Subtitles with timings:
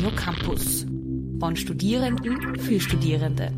[0.00, 0.86] Radio Campus.
[1.40, 3.52] Von Studierenden für Studierende.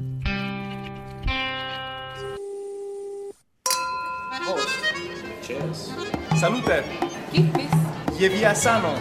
[6.34, 6.82] Salute!
[8.18, 8.94] Via sano!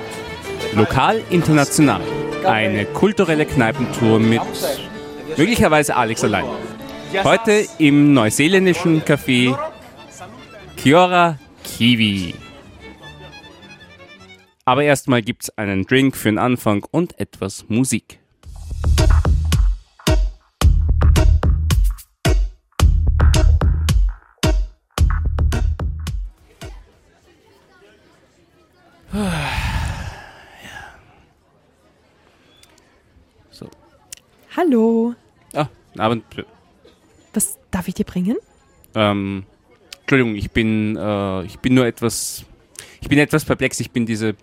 [0.75, 2.01] Lokal international.
[2.45, 4.41] Eine kulturelle Kneipentour mit
[5.35, 6.45] möglicherweise Alex allein.
[7.23, 9.57] Heute im neuseeländischen Café
[10.77, 12.35] Kiora Kiwi.
[14.71, 18.19] Aber erstmal gibt's einen Drink für den Anfang und etwas Musik.
[33.51, 33.69] So.
[34.55, 35.15] Hallo,
[35.53, 36.23] Ah, Abend.
[37.33, 38.37] was darf ich dir bringen?
[38.95, 39.43] Ähm,
[40.01, 42.45] Entschuldigung, ich bin, äh, ich bin nur etwas,
[43.01, 43.79] ich bin etwas perplex.
[43.81, 44.35] Ich bin diese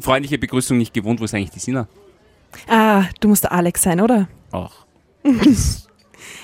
[0.00, 1.20] freundliche Begrüßung nicht gewohnt.
[1.20, 1.88] Wo ist eigentlich die Sina?
[2.68, 4.28] Ah, du musst der Alex sein, oder?
[4.50, 4.86] Ach.
[5.24, 5.32] ja,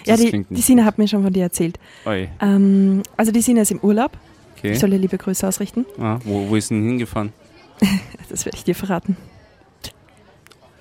[0.06, 1.78] das die, die Sina hat mir schon von dir erzählt.
[2.06, 4.16] Ähm, also die Sina ist im Urlaub.
[4.56, 4.72] okay.
[4.72, 5.84] Ich soll ihr liebe Grüße ausrichten.
[5.98, 7.32] Ah, wo, wo ist denn hingefahren?
[8.30, 9.16] Das werde ich dir verraten.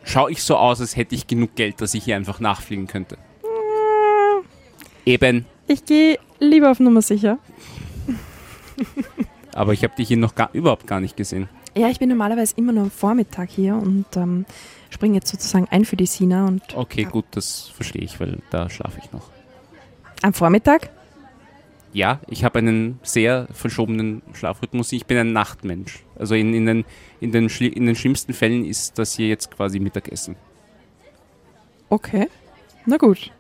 [0.04, 3.18] Schau ich so aus, als hätte ich genug Geld, dass ich hier einfach nachfliegen könnte?
[5.06, 5.46] Eben.
[5.68, 7.40] Ich gehe lieber auf Nummer sicher.
[9.54, 11.48] Aber ich habe dich hier noch gar, überhaupt gar nicht gesehen.
[11.78, 14.46] Ja, ich bin normalerweise immer nur am Vormittag hier und ähm,
[14.90, 16.46] springe jetzt sozusagen ein für die Sina.
[16.48, 17.10] Und Okay, Ja.
[17.10, 19.30] gut, das verstehe ich, weil da schlafe ich noch.
[20.24, 20.90] am Vormittag?
[21.94, 24.92] Ja, ich habe einen sehr verschobenen Schlafrhythmus.
[24.92, 26.04] Ich bin ein Nachtmensch.
[26.16, 26.86] Also in, in, den,
[27.22, 30.36] in, den, in den schlimmsten Fällen ist das hier jetzt quasi Mittagessen.
[31.90, 32.28] Okay.
[32.86, 33.32] Na gut.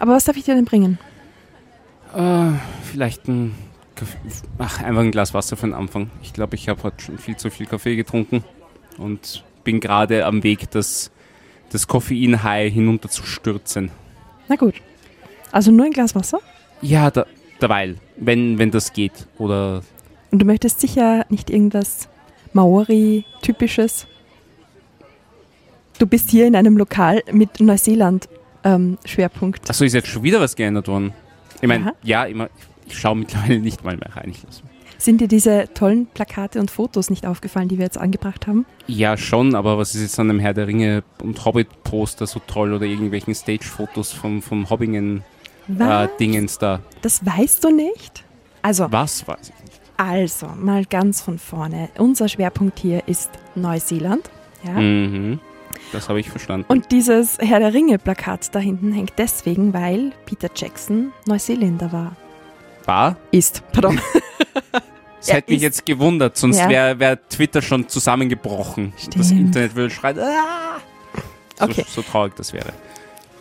[0.00, 0.98] Aber was darf ich dir denn bringen?
[2.14, 2.50] Äh,
[2.90, 3.54] vielleicht ein
[4.58, 6.10] ach, einfach ein Glas Wasser für den Anfang.
[6.22, 8.44] Ich glaube, ich habe heute schon viel zu viel Kaffee getrunken
[8.98, 11.10] und bin gerade am Weg, das,
[11.70, 13.90] das Koffein-High hinunterzustürzen.
[14.48, 14.74] Na gut.
[15.50, 16.40] Also nur ein Glas Wasser?
[16.80, 17.26] Ja, da,
[17.60, 19.26] derweil, wenn, wenn das geht.
[19.38, 19.82] Oder
[20.30, 22.08] Und du möchtest sicher nicht irgendwas
[22.52, 24.06] Maori-typisches.
[25.98, 29.70] Du bist hier in einem Lokal mit Neuseeland-Schwerpunkt.
[29.70, 31.12] Achso, ist jetzt schon wieder was geändert worden.
[31.60, 34.30] Ich meine, ja, immer, ich schaue mittlerweile nicht mal mehr rein.
[34.30, 34.42] Ich
[34.98, 38.66] Sind dir diese tollen Plakate und Fotos nicht aufgefallen, die wir jetzt angebracht haben?
[38.86, 42.72] Ja, schon, aber was ist jetzt an dem Herr der Ringe und Hobbit-Poster so toll
[42.72, 46.58] oder irgendwelchen Stage-Fotos vom, vom Hobbingen-Dingens Was?
[46.58, 46.80] da?
[47.02, 48.24] Das weißt du nicht?
[48.62, 49.80] Also, Was weiß ich nicht.
[49.96, 51.88] also, mal ganz von vorne.
[51.98, 54.30] Unser Schwerpunkt hier ist Neuseeland.
[54.64, 54.72] Ja?
[54.80, 55.40] Mhm.
[55.90, 56.66] Das habe ich verstanden.
[56.68, 62.16] Und dieses Herr der Ringe-Plakat da hinten hängt deswegen, weil Peter Jackson Neuseeländer war.
[62.86, 63.16] War?
[63.30, 63.62] Ist.
[63.72, 64.00] Pardon.
[65.18, 66.68] Das Er hätte mich jetzt gewundert, sonst Ja.
[66.68, 68.92] wäre wär Twitter schon zusammengebrochen.
[69.14, 69.40] Das Stimmt.
[69.40, 70.18] Internet würde schreien.
[70.18, 70.78] Ah!
[71.60, 71.84] So, Okay.
[71.88, 72.72] so traurig das wäre.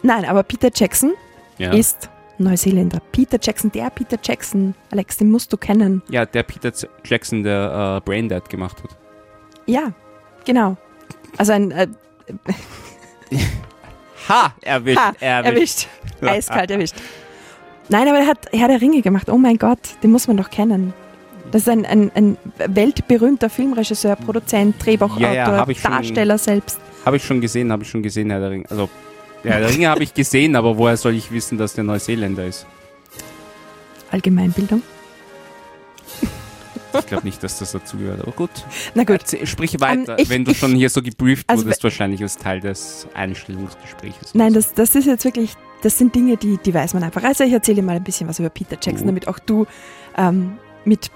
[0.03, 1.13] Nein, aber Peter Jackson
[1.57, 1.71] Ja.
[1.73, 2.07] ist
[2.37, 2.99] Neuseeländer.
[3.11, 6.03] Peter Jackson, der Peter Jackson, Alex, den musst du kennen.
[6.09, 6.71] ja, der Peter
[7.03, 8.95] Jackson, der äh, Braindead gemacht hat.
[9.65, 9.91] Ja,
[10.45, 10.77] genau.
[11.39, 11.87] Also ein äh,
[14.29, 14.53] Ha!
[14.61, 15.47] Erwischt, ha, erwischt.
[15.47, 15.87] erwischt.
[16.21, 16.95] Eiskalt erwischt.
[17.89, 19.29] Nein, aber er hat Herr der Ringe gemacht.
[19.29, 20.93] Oh mein Gott, den muss man doch kennen.
[21.51, 22.37] Das ist ein, ein, ein
[22.67, 26.79] weltberühmter Filmregisseur, Produzent, Drehbuchautor, Ja, ja, ich schon- Darsteller selbst.
[27.05, 28.65] Habe ich schon gesehen, habe ich schon gesehen, Herr der Ringe.
[28.69, 28.89] Also,
[29.43, 32.65] Herr der Ringe habe ich gesehen, aber woher soll ich wissen, dass der Neuseeländer ist?
[34.11, 34.81] Allgemeinbildung.
[36.99, 38.49] Ich glaube nicht, dass das dazugehört, aber gut.
[38.95, 41.63] Na gut, Erzähl- Sprich weiter, Ähm, ich- wenn du ich- schon hier so gebrieft Also
[41.63, 44.33] wurdest, wahrscheinlich als Teil des Einstellungsgesprächs.
[44.33, 47.23] nein, das, das ist jetzt wirklich, das sind Dinge, die, die weiß man einfach.
[47.23, 49.07] Also ich erzähle mal ein bisschen was über Peter Jackson, Oh.
[49.07, 49.65] damit auch du
[50.17, 51.11] ähm, mit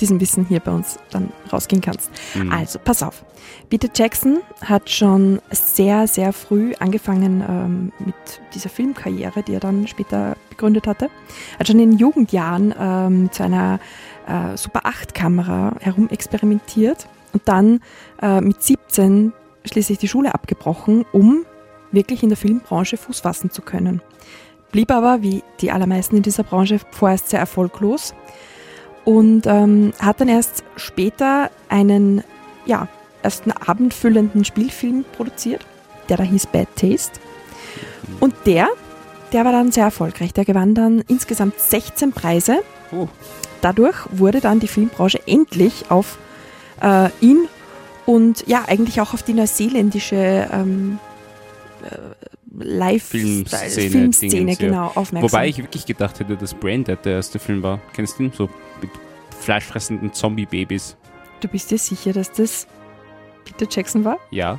[0.00, 2.10] diesem Wissen hier bei uns dann rausgehen kannst.
[2.34, 2.52] Mhm.
[2.52, 3.24] Also, pass auf.
[3.70, 8.14] Peter Jackson hat schon sehr, sehr früh angefangen ähm, mit
[8.54, 11.06] dieser Filmkarriere, die er dann später begründet hatte.
[11.54, 13.80] Er hat schon in Jugendjahren ähm, mit so einer
[14.26, 17.80] äh, Super 8-Kamera herumexperimentiert und dann
[18.20, 19.32] äh, mit 17
[19.64, 21.44] schließlich die Schule abgebrochen, um
[21.92, 24.02] wirklich in der Filmbranche Fuß fassen zu können.
[24.72, 28.14] Blieb aber, wie die allermeisten in dieser Branche, vorerst sehr erfolglos
[29.04, 32.22] und ähm, hat dann erst später einen,
[32.66, 32.88] ja,
[33.22, 35.64] erst einen abendfüllenden Spielfilm produziert,
[36.08, 37.20] der da hieß Bad Taste.
[38.20, 38.68] Und der,
[39.32, 40.32] der war dann sehr erfolgreich.
[40.32, 42.58] Der gewann dann insgesamt 16 Preise.
[42.92, 43.08] Oh.
[43.60, 46.18] Dadurch wurde dann die Filmbranche endlich auf
[46.82, 47.48] äh, ihn
[48.04, 51.05] und ja, eigentlich auch auf die neuseeländische ähm, äh,
[52.58, 54.68] Live-Filmszene, Filmszene, Dingens, ja.
[54.68, 55.22] genau, aufmerksam.
[55.22, 57.80] Wobei ich wirklich gedacht hätte, dass Braindead der erste Film war.
[57.94, 58.32] Kennst du ihn?
[58.32, 58.48] So
[58.80, 58.90] mit
[59.40, 60.96] fleischfressenden Zombie-Babys.
[61.40, 62.66] Du bist dir sicher, dass das
[63.44, 64.18] Peter Jackson war?
[64.30, 64.58] Ja.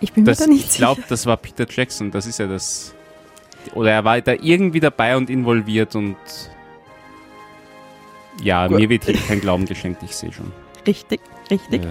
[0.00, 1.06] Ich bin Das, mir da nicht ich glaube, sicher.
[1.10, 2.10] das war Peter Jackson.
[2.10, 2.94] Das ist ja das.
[3.74, 6.16] Oder er war da irgendwie dabei und involviert und.
[8.42, 8.78] Ja, Gut.
[8.78, 10.52] mir wird hier kein Glauben geschenkt, ich sehe schon.
[10.86, 11.20] Richtig,
[11.50, 11.82] richtig.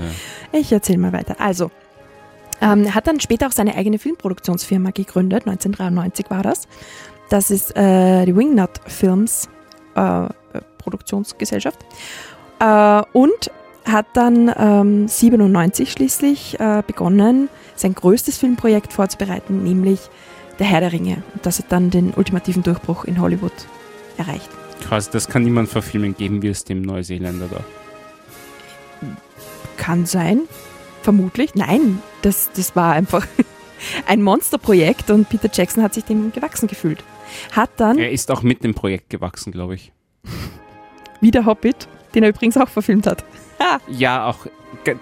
[0.54, 1.36] Äh, Ich erzähle mal weiter.
[1.40, 1.72] Also,
[2.62, 5.48] ähm, er hat dann später auch seine eigene Filmproduktionsfirma gegründet.
[5.48, 6.68] 1993 war das.
[7.30, 9.50] Das ist äh, die Wingnut Films
[9.95, 10.27] äh,
[10.77, 11.80] Produktionsgesellschaft.
[12.59, 13.51] Äh, und
[13.86, 20.00] hat dann ähm, 97 schließlich äh, begonnen, sein größtes Filmprojekt vorzubereiten, nämlich
[20.59, 21.24] Der Herr der Ringe.
[21.36, 23.54] Und das hat dann den ultimativen Durchbruch in Hollywood
[24.18, 24.50] erreicht.
[24.81, 27.59] Quasi, das kann niemand verfilmen, geben wir es dem Neuseeländer da.
[29.77, 30.42] Kann sein.
[31.04, 31.54] Vermutlich.
[31.56, 33.25] Nein, das, das war einfach
[34.08, 37.04] ein Monsterprojekt und Peter Jackson hat sich dem gewachsen gefühlt.
[37.52, 39.92] Hat dann Er ist auch mit dem Projekt gewachsen, glaube ich.
[41.22, 43.24] wieder Hobbit, den er übrigens auch verfilmt hat.
[43.88, 44.46] Ja, auch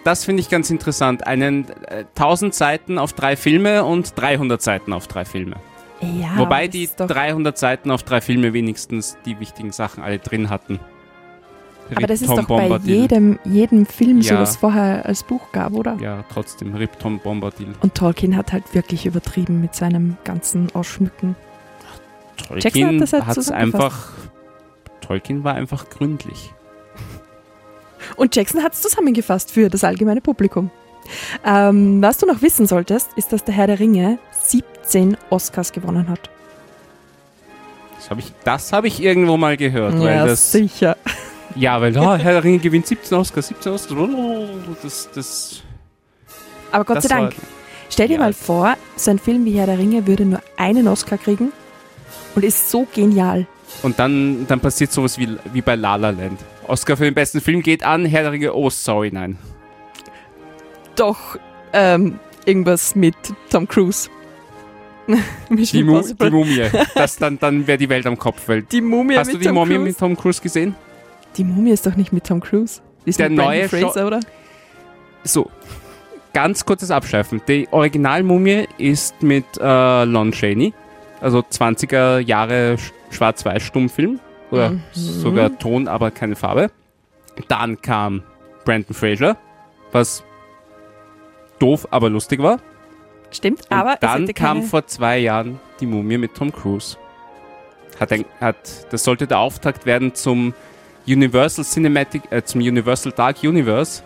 [0.04, 1.28] das finde ich ganz interessant.
[1.28, 5.58] Einen äh, 1000 Seiten auf drei Filme und 300 Seiten auf drei Filme.
[6.02, 10.20] Ja, Wobei die ist doch, 300 Seiten auf drei Filme wenigstens die wichtigen Sachen alle
[10.20, 10.80] drin hatten.
[11.94, 12.96] Aber das ist Tom doch bei Bombadil.
[13.02, 14.42] jedem, jedem Film so, Ja.
[14.42, 15.98] was vorher als Buch gab, oder?
[16.02, 17.74] Ja, trotzdem, Rip Tom Bombadil.
[17.82, 21.36] Und Tolkien hat halt wirklich übertrieben mit seinem ganzen Ausschmücken.
[22.56, 24.10] Jackson hat Tolkien das halt hat's einfach.
[25.02, 26.52] Tolkien war einfach gründlich.
[28.16, 30.72] Und Jackson hat es zusammengefasst für das allgemeine Publikum.
[31.46, 36.08] Ähm, was du noch wissen solltest, ist, dass der Herr der Ringe 17 Oscars gewonnen
[36.10, 36.30] hat.
[37.98, 39.96] Das habe ich, das hab ich irgendwo mal gehört.
[40.04, 40.98] das, sicher.
[41.56, 44.00] Ja, weil oh, Herr der Ringe gewinnt 17 Oscars, 17 Oscars.
[44.84, 45.64] Das, das,
[46.72, 47.38] Aber Gott das sei Dank.
[47.38, 47.44] war-
[47.90, 48.20] Stell dir Ja.
[48.20, 51.52] mal vor, so ein Film wie Herr der Ringe würde nur einen Oscar kriegen
[52.36, 53.46] und ist so genial.
[53.84, 56.40] Und dann, dann passiert sowas wie, wie bei La La Land.
[56.68, 59.38] Oscar für den besten Film geht an, Herr der Ringe, oh sorry, nein.
[60.96, 61.38] Doch
[61.74, 63.16] ähm, irgendwas mit
[63.50, 64.10] Tom Cruise.
[65.50, 66.64] Die, Mu die Mumie.
[66.96, 68.48] Das dann, dann wäre die Welt am Kopf.
[68.48, 69.84] Weil, Die Mumie hast du die Tom Mumie Cruise.
[69.90, 70.74] mit Tom Cruise gesehen?
[71.38, 72.82] Die Mumie ist doch nicht mit Tom Cruise.
[73.06, 74.20] Ist Der neue Fraser, oder?
[75.24, 75.50] So,
[76.34, 77.42] ganz kurzes Abschweifen.
[77.48, 80.74] Die Originalmumie ist mit äh, Lon Chaney,
[81.22, 84.20] also 20er Jahre Sch- Schwarz-Weiß-Stummfilm.
[84.52, 84.82] Oder Mhm.
[84.94, 86.70] sogar Ton, aber keine Farbe.
[87.48, 88.22] Dann kam
[88.64, 89.38] Brandon Fraser,
[89.92, 90.24] was
[91.60, 92.60] doof, aber lustig war.
[93.32, 96.96] Stimmt, Und aber dann kam vor zwei Jahren die Mumie mit Tom Cruise.
[98.00, 98.56] Hat ein, hat,
[98.92, 100.54] das sollte der Auftakt werden zum
[101.08, 104.02] Universal Cinematic, äh, zum Universal Dark Universe.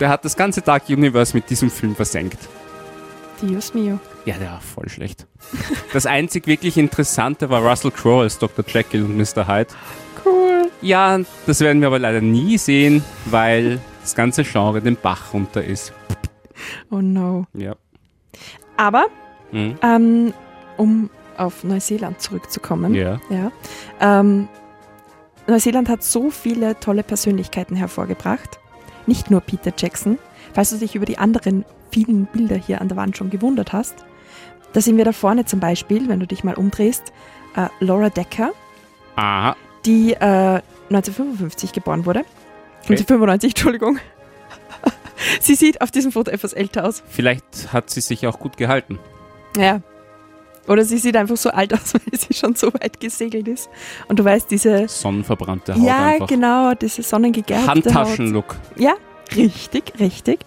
[0.00, 2.38] Der hat das ganze Dark Universe mit diesem Film versenkt.
[3.40, 3.98] Dios mio.
[4.24, 5.26] Ja, der war voll schlecht.
[5.92, 8.64] Das einzig wirklich Interessante war Russell Crowe als Dr.
[8.66, 9.48] Jekyll und Mr.
[9.48, 9.68] Hyde.
[10.24, 10.70] Cool.
[10.80, 15.64] Ja, das werden wir aber leider nie sehen, weil das ganze Genre den Bach runter
[15.64, 15.92] ist.
[16.90, 17.46] Oh no.
[17.54, 17.74] Ja.
[18.76, 19.06] Aber,
[19.50, 19.74] Mhm.
[19.82, 20.34] ähm,
[20.76, 22.94] um auf Neuseeland zurückzukommen.
[22.94, 23.20] Ja.
[23.30, 23.50] Ja.
[24.00, 24.48] Ähm,
[25.46, 28.58] Neuseeland hat so viele tolle Persönlichkeiten hervorgebracht.
[29.06, 30.18] Nicht nur Peter Jackson.
[30.54, 33.96] Falls du dich über die anderen vielen Bilder hier an der Wand schon gewundert hast,
[34.72, 37.12] da sehen wir da vorne zum Beispiel, wenn du dich mal umdrehst,
[37.56, 38.52] äh, Laura Decker,
[39.16, 39.56] Aha.
[39.84, 42.20] die äh, 1955 geboren wurde.
[42.84, 42.94] Okay.
[42.94, 43.98] 1995, Entschuldigung.
[45.40, 47.02] Sie sieht auf diesem Foto etwas älter aus.
[47.08, 48.98] Vielleicht hat sie sich auch gut gehalten.
[49.56, 49.80] Ja.
[50.68, 53.68] Oder sie sieht einfach so alt aus, weil sie schon so weit gesegelt ist.
[54.08, 56.26] Und du weißt, diese Sonnenverbrannte Haut ja, einfach.
[56.28, 57.66] genau, diese sonnengegerbte.
[57.66, 58.56] Handtaschenlook.
[58.76, 58.94] Ja,
[59.36, 60.40] richtig, richtig.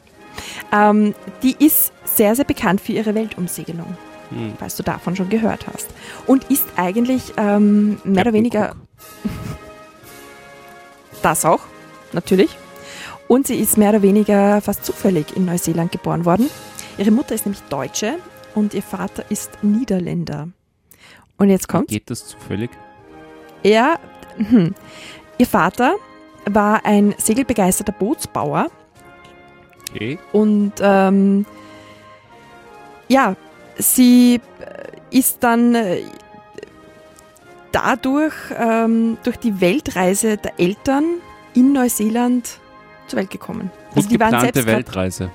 [0.72, 3.98] Ähm, die ist sehr, sehr bekannt für ihre Weltumsegelung,
[4.30, 4.54] Hm.
[4.58, 5.88] falls du davon schon gehört hast.
[6.28, 8.76] Und ist eigentlich ähm, mehr oder weniger
[11.22, 11.62] das auch,
[12.14, 12.50] natürlich.
[13.28, 16.50] Und sie ist mehr oder weniger fast zufällig in Neuseeland geboren worden.
[16.98, 18.16] Ihre Mutter ist nämlich Deutsche
[18.56, 20.50] und ihr Vater ist Niederländer.
[21.38, 22.72] Und jetzt kommt Geht das zufällig?
[23.64, 24.00] er,
[24.38, 24.74] hm,
[25.38, 25.96] ihr Vater
[26.50, 28.68] war ein segelbegeisterter Bootsbauer
[29.92, 30.18] Okay.
[30.34, 31.46] und ähm,
[33.08, 33.36] ja,
[33.78, 36.02] sie äh, ist dann äh,
[37.72, 41.06] dadurch, ähm, durch die Weltreise der Eltern
[41.54, 42.60] in Neuseeland
[43.08, 43.72] zur Welt gekommen.
[43.90, 45.32] Gut Also die waren geplante selbst grad- Weltreise.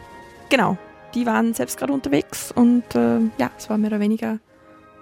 [0.48, 0.76] Genau,
[1.14, 4.38] die waren selbst gerade unterwegs und äh, ja, es war mehr oder weniger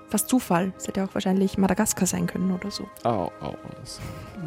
[0.09, 0.73] fast Zufall.
[0.79, 2.89] Es hätte auch wahrscheinlich Madagaskar sein können oder so.
[3.05, 4.01] Au, au, das,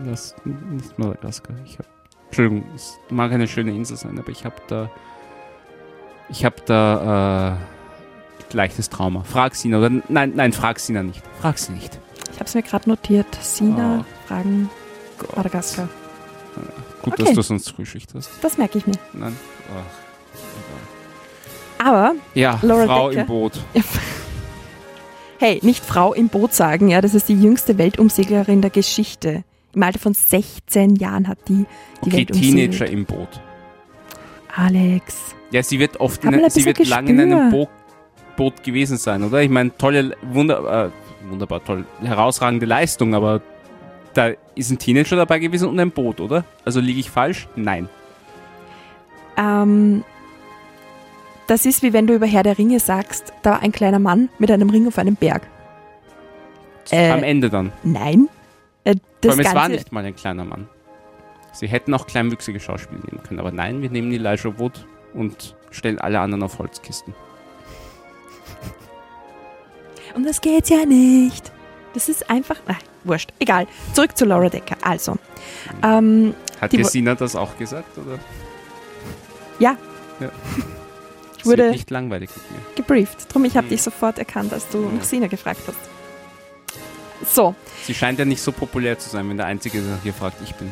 [0.05, 1.55] das nicht Madagaskar.
[1.65, 1.85] Ich hab,
[2.27, 4.89] Entschuldigung, es mag eine schöne Insel sein, aber ich habe da,
[6.29, 7.57] ich habe da
[8.51, 9.23] äh, leichtes Trauma.
[9.23, 11.21] Frag Sina oder nein, nein, frag Sina nicht.
[11.41, 11.99] Frag sie nicht.
[12.31, 13.27] Ich habe es mir gerade notiert.
[13.41, 14.27] Sina, Oh.
[14.27, 14.69] Fragen,
[15.19, 15.37] Gott.
[15.37, 15.87] Madagaskar.
[17.03, 17.23] Gut, Okay.
[17.23, 18.29] dass du sonst Frühschicht hast.
[18.41, 18.95] Das merke ich mir.
[19.13, 19.35] Nein.
[19.73, 19.85] Ach,
[21.83, 23.21] Aber, Ja, Laura Frau Decker.
[23.21, 23.59] im Boot.
[25.39, 29.43] hey, nicht Frau im Boot sagen, ja, das ist die jüngste Weltumseglerin der Geschichte.
[29.73, 31.65] Im Alter von 16 Jahren hat die
[32.03, 32.71] die Okay, Welt umsegelt.
[32.77, 33.29] Teenager im Boot.
[34.55, 35.35] Alex.
[35.51, 37.50] Ja, sie wird oft, in, sie wird bisschen lang in einem.
[37.51, 37.69] Boot,
[38.35, 39.41] Boot gewesen sein, oder?
[39.41, 43.41] Ich meine, tolle, wunder, äh, wunderbar, toll, herausragende Leistung, aber
[44.13, 46.43] da ist ein Teenager dabei gewesen und ein Boot, oder?
[46.65, 47.47] Also liege ich falsch?
[47.55, 47.88] Nein.
[49.38, 50.03] Ähm,
[51.51, 54.29] das ist wie wenn du über Herr der Ringe sagst, da war ein kleiner Mann
[54.39, 55.46] mit einem Ring auf einem Berg.
[56.91, 57.74] Äh, Am Ende dann.
[57.84, 58.29] Nein.
[58.86, 60.70] Äh, Vor das allem, es war nicht mal ein kleiner Mann.
[61.51, 66.00] Sie hätten auch kleinwüchsige Schauspieler nehmen können, aber nein, wir nehmen Elijah Wood und stellen
[66.00, 67.13] alle anderen auf Holzkisten.
[70.15, 71.51] Und das geht ja nicht.
[71.93, 72.55] Das ist einfach.
[72.65, 73.34] Nein, wurscht.
[73.39, 73.67] Egal.
[73.91, 74.77] Zurück zu Laura Decker.
[74.81, 75.17] Also.
[75.84, 78.17] Ähm, Hat Die dir wo- Sina das auch gesagt, oder?
[79.60, 79.75] Ja.
[80.22, 80.29] ja.
[81.41, 82.57] Ich wurde- nicht langweilig mit mir.
[82.75, 83.33] gebrieft.
[83.33, 83.69] Drum, ich habe Hm.
[83.71, 84.89] dich sofort erkannt, als du Ja.
[84.98, 85.77] nach Sina gefragt hast.
[87.33, 87.53] So.
[87.83, 90.55] Sie scheint ja nicht so populär zu sein, wenn der Einzige, der hier fragt, ich
[90.55, 90.71] bin.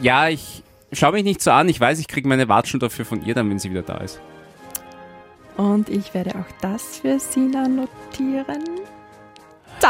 [0.00, 0.62] Ja, ich
[0.92, 1.68] schau mich nicht so an.
[1.68, 4.20] Ich weiß, ich kriege meine Watschen dafür von ihr dann, wenn sie wieder da ist.
[5.56, 8.64] Und ich werde auch das für Sina notieren.
[9.80, 9.88] So.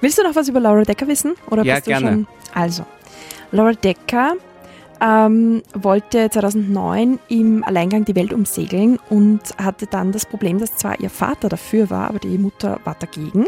[0.00, 1.34] Willst du noch was über Laura Decker wissen?
[1.50, 2.06] Oder Ja, bist du gerne.
[2.06, 2.26] schon?
[2.54, 2.86] Also,
[3.52, 4.36] Laura Decker
[5.00, 11.00] ähm, wollte 2009 im Alleingang die Welt umsegeln und hatte dann das Problem, dass zwar
[11.00, 13.46] ihr Vater dafür war, aber die Mutter war dagegen.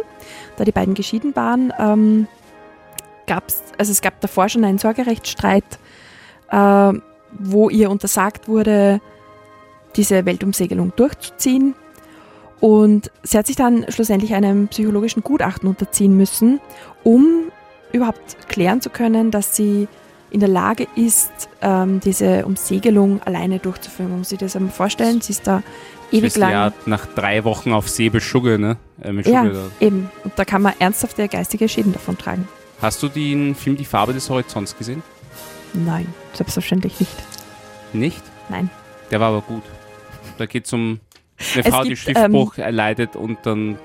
[0.57, 2.27] Da die beiden geschieden waren, ähm,
[3.27, 5.65] gab's, also es gab davor schon einen Sorgerechtsstreit,
[6.51, 6.93] äh,
[7.39, 9.01] wo ihr untersagt wurde,
[9.97, 11.75] diese Weltumsegelung durchzuziehen.
[12.61, 16.61] Und sie hat sich dann schlussendlich einem psychologischen Gutachten unterziehen müssen,
[17.03, 17.51] um
[17.93, 19.89] überhaupt klären zu können, dass sie
[20.33, 24.11] in der Lage ist, ähm, diese Umsegelung alleine durchzuführen.
[24.11, 25.21] Man muss sich das einmal vorstellen.
[25.21, 25.63] Sie ist da
[26.11, 26.51] ewig lang.
[26.51, 28.77] Ja, nach drei Wochen auf See beschugge, ne?
[29.03, 30.11] Äh, mit Ja, Schugge eben.
[30.25, 32.49] Und da kann man ernsthafte geistige Schäden davon tragen.
[32.81, 35.03] Hast du den Film Die Farbe des Horizonts gesehen?
[35.75, 37.17] Nein, selbstverständlich nicht.
[37.93, 38.23] Nicht?
[38.49, 38.71] Nein.
[39.11, 39.63] Der war aber gut.
[40.39, 41.01] Da geht es um
[41.55, 43.79] eine Frau, die gibt, Schiffbruch erleidet und dann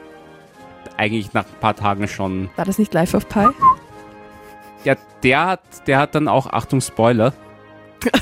[0.95, 2.49] eigentlich nach ein paar Tagen schon.
[2.55, 3.47] War das nicht Life of Pi?
[4.83, 7.33] Ja, der hat, der hat dann auch, Achtung, Spoiler.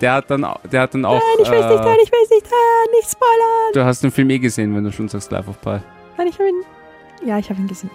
[0.00, 1.14] der hat dann, der hat dann auch.
[1.14, 3.72] Nein, ich will es nicht äh, hören, ich will es nicht hören, nicht spoilern.
[3.72, 5.78] Du hast den Film eh gesehen, wenn du schon sagst Life of Pi.
[6.16, 6.62] Nein, ich habe ihn.
[7.26, 7.90] Ja, ich habe ihn gesehen.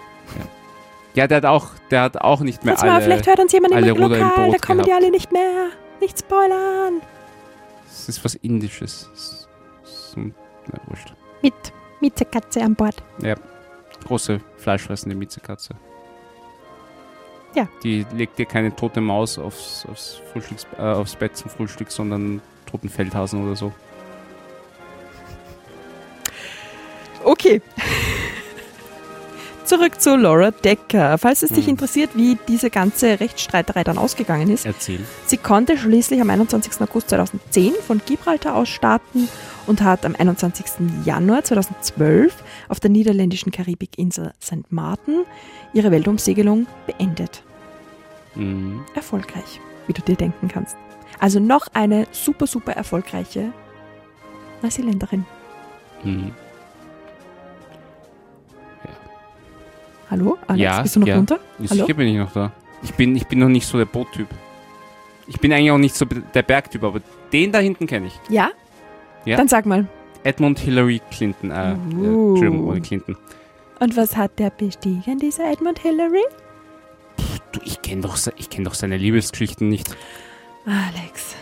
[1.14, 3.04] Ja, der hat auch, der hat auch nicht mehr Jetzt mal, alle.
[3.04, 5.02] vielleicht hört uns jemand im alle Ruder im Lokal, da Boot kommen die gehabt.
[5.02, 5.66] alle nicht mehr.
[6.00, 7.02] Nicht spoilern.
[7.84, 9.48] Das ist was Indisches.
[9.82, 11.12] So, na, wurscht.
[11.42, 11.52] Mit
[12.00, 13.02] Miezekatze an Bord.
[14.06, 15.74] Große fleischfressende Miezekatze.
[17.54, 17.68] Ja.
[17.82, 20.22] Die legt dir keine tote Maus aufs, aufs,
[20.78, 23.72] äh, aufs Bett zum Frühstück, sondern toten Feldhasen oder so.
[27.24, 27.60] Okay.
[29.70, 31.16] Zurück zu Laura Decker.
[31.16, 31.70] Falls es dich Mhm.
[31.70, 34.98] interessiert, wie diese ganze Rechtsstreiterei dann ausgegangen ist, Erzähl.
[35.26, 36.82] sie konnte schließlich am 21.
[36.82, 39.28] August 2010 von Gibraltar aus starten
[39.68, 41.04] und hat am 21.
[41.04, 42.34] Januar 2012
[42.68, 44.72] auf der niederländischen Karibikinsel St.
[44.72, 45.20] Martin
[45.72, 47.44] ihre Weltumsegelung beendet.
[48.34, 48.80] Mhm.
[48.96, 50.74] Erfolgreich, wie du dir denken kannst.
[51.20, 53.52] Also noch eine super, super erfolgreiche
[54.62, 55.24] Neuseeländerin.
[56.02, 56.32] Mhm.
[60.10, 61.16] Hallo, Alex, Ja, bist du noch ja.
[61.16, 61.38] runter?
[61.58, 61.82] Ja, Hallo?
[61.84, 62.52] Sicher bin ich noch da.
[62.82, 64.26] Ich bin, ich bin noch nicht so der Boottyp.
[65.28, 67.00] Ich bin eigentlich auch nicht so der Bergtyp, aber
[67.32, 68.18] den da hinten kenne ich.
[68.28, 68.50] Ja?
[69.24, 69.36] Ja.
[69.36, 69.86] Dann sag mal.
[70.24, 71.50] Edmund Hillary Clinton.
[71.50, 71.56] Äh, Uh.
[71.56, 73.16] äh, Entschuldigung, ohne Clinton.
[73.78, 76.24] Und was hat der bestiegen, dieser Edmund Hillary?
[77.52, 79.88] Du, ich kenne doch, ich kenn doch seine Liebesgeschichten nicht.
[80.66, 81.34] Alex.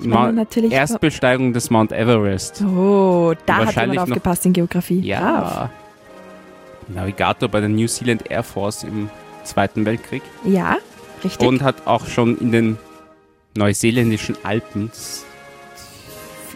[0.00, 0.72] Ich Ma- meine natürlich.
[0.72, 2.62] Erstbesteigung des Mount Everest.
[2.62, 5.00] Oh, da hat jemand noch- aufgepasst in Geografie.
[5.12, 5.70] Brav.
[6.94, 9.10] Navigator bei der New Zealand Air Force im
[9.44, 10.22] Zweiten Weltkrieg.
[10.44, 10.78] Ja,
[11.24, 11.46] richtig.
[11.46, 12.78] Und hat auch schon in den
[13.56, 14.88] neuseeländischen Alpen.
[14.88, 15.24] das-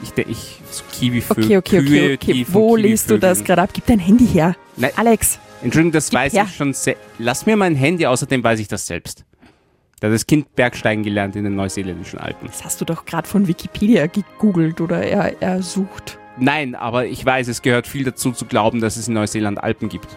[0.02, 1.44] Ich, der- ich, so Kiwivögel.
[1.44, 2.44] okay, okay, okay, Kühe, okay.
[2.44, 3.70] von Wo liest du das gerade ab?
[3.72, 4.54] Gib dein Handy her.
[4.76, 4.90] Nein.
[4.96, 6.44] Alex, Entschuldigung, das Gib weiß her.
[6.48, 6.74] ich schon.
[6.74, 9.24] se- Lass mir mein Handy, außerdem weiß ich das selbst.
[10.00, 12.48] Da hat das Kind Bergsteigen gelernt in den neuseeländischen Alpen.
[12.48, 16.18] das hast du doch gerade von Wikipedia gegoogelt oder er, ersucht.
[16.38, 19.88] Nein, aber ich weiß, es gehört viel dazu zu glauben, dass es in Neuseeland Alpen
[19.88, 20.08] gibt.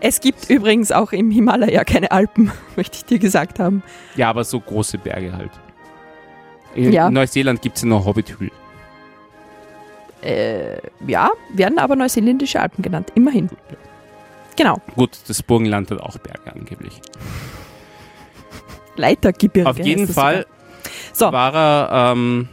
[0.00, 3.82] Es gibt übrigens auch im Himalaya keine Alpen, möchte ich dir gesagt haben.
[4.16, 5.50] Ja, aber so große Berge halt.
[6.74, 7.10] In Ja.
[7.10, 8.50] Neuseeland gibt es ja noch Hobbithügel.
[10.22, 13.48] Äh, ja, werden aber neuseeländische Alpen genannt, immerhin.
[14.56, 17.00] Genau, Gut, das Burgenland hat auch Berge angeblich.
[18.96, 19.68] Leitergebirge.
[19.68, 20.46] Auf jeden Fall,
[21.12, 21.30] So.
[21.30, 22.48] war er ähm,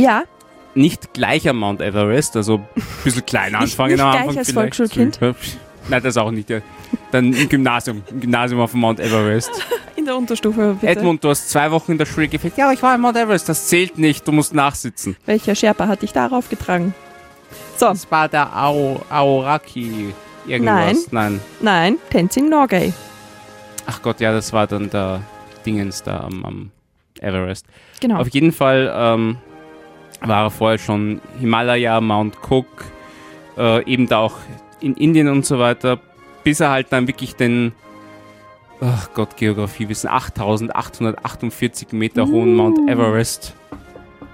[0.00, 0.24] Ja,
[0.74, 4.38] nicht gleich am Mount Everest, also ein bisschen kleiner Nicht- anfangen nicht am gleich Anfang
[4.38, 4.76] als vielleicht.
[4.76, 5.18] Volksschulkind?
[5.88, 6.48] Nein, das auch nicht.
[6.50, 6.60] Ja.
[7.10, 9.50] Dann im Gymnasium, im Gymnasium auf dem Mount Everest.
[9.96, 10.92] in der Unterstufe bitte.
[10.92, 12.56] Edmund, du hast zwei Wochen in der Schule gefehlt.
[12.56, 15.16] Ja, aber ich war am Mount Everest, das zählt nicht, du musst nachsitzen.
[15.26, 16.94] Welcher Sherpa hat dich darauf getragen?
[17.76, 20.14] So, Das war der Ao, Aoraki
[20.46, 21.10] irgendwas.
[21.10, 21.40] Nein.
[21.60, 22.92] nein, Tenzing Norgay.
[23.86, 25.22] Ach Gott, ja, das war dann der
[25.66, 26.70] Dingens da am, am
[27.20, 27.66] Everest.
[28.00, 28.20] Genau.
[28.20, 29.38] Auf jeden Fall ähm,
[30.22, 32.66] war er vorher schon Himalaya, Mount Cook,
[33.56, 34.36] äh, eben da auch
[34.80, 35.98] in Indien und so weiter,
[36.44, 37.72] bis er halt dann wirklich den,
[38.80, 43.54] ach Gott, Geografiewissen, 8848 Meter hohen Mount Everest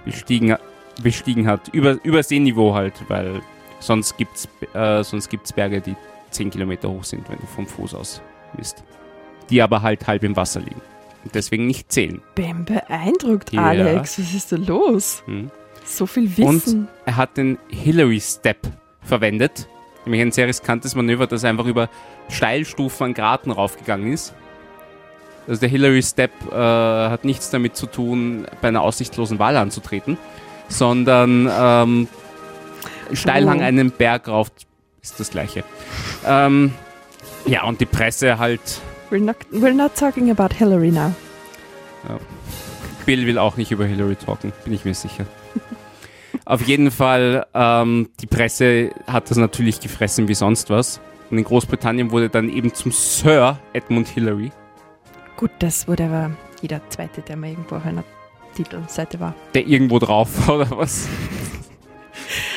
[0.04, 0.56] bestiegen,
[1.02, 1.68] bestiegen hat.
[1.68, 3.40] Über, über Seeniveau halt, weil
[3.80, 5.96] sonst gibt es äh, sonst gibt's Berge, die
[6.30, 8.22] 10 Kilometer hoch sind, wenn du vom Fuß aus
[8.56, 8.82] bist.
[9.50, 10.80] Die aber halt halb im Wasser liegen.
[11.24, 12.22] Und deswegen nicht zählen.
[12.34, 13.64] Bin beeindruckt, Ja.
[13.64, 14.18] Alex.
[14.18, 15.22] Was ist da los?
[15.26, 15.50] Hm.
[15.86, 16.80] So viel Wissen.
[16.80, 18.58] Und er hat den Hillary Step
[19.02, 19.68] verwendet.
[20.04, 21.88] Nämlich ein sehr riskantes Manöver, das einfach über
[22.28, 24.34] Steilstufen an Graten raufgegangen ist.
[25.48, 30.18] Also der Hillary Step äh, hat nichts damit zu tun, bei einer aussichtslosen Wahl anzutreten,
[30.68, 32.08] sondern ähm,
[33.12, 33.62] Steilhang Oh.
[33.62, 34.50] einen Berg rauf
[35.02, 35.62] ist das gleiche.
[36.26, 36.72] Ähm,
[37.46, 38.60] ja, und die Presse halt,
[39.10, 41.12] we're, not, we're not talking about Hillary now.
[43.04, 45.26] Bill will auch nicht über Hillary talken, bin ich mir sicher.
[46.46, 51.00] Auf jeden Fall, ähm, die Presse hat das natürlich gefressen wie sonst was.
[51.28, 54.50] Und in Großbritannien wurde dann eben zum Sir Edmund Hillary,
[55.36, 56.30] Gut, das wurde aber
[56.62, 58.04] jeder Zweite, der mal irgendwo auf einer
[58.54, 59.34] Titelseite war.
[59.52, 61.08] der irgendwo drauf war oder was.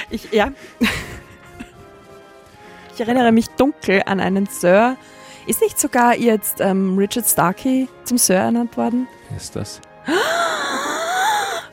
[0.09, 0.51] Ich, ja.
[2.93, 4.95] ich erinnere mich dunkel an einen Sir.
[5.45, 9.07] Ist nicht sogar jetzt ähm, Richard Starkey zum Sir ernannt worden?
[9.29, 9.81] Wer ist das?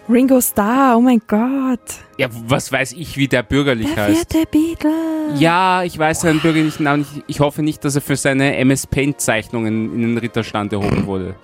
[0.08, 1.80] Ringo Starr, oh mein Gott.
[2.16, 4.32] Ja, was weiß ich, wie der bürgerlich Der heißt.
[4.32, 4.92] vierte Beatle.
[5.36, 7.25] Ja, ich weiß seinen bürgerlichen Namen nicht.
[7.26, 11.34] Ich hoffe nicht, dass er für seine MS Paint Zeichnungen in den Ritterstand erhoben wurde.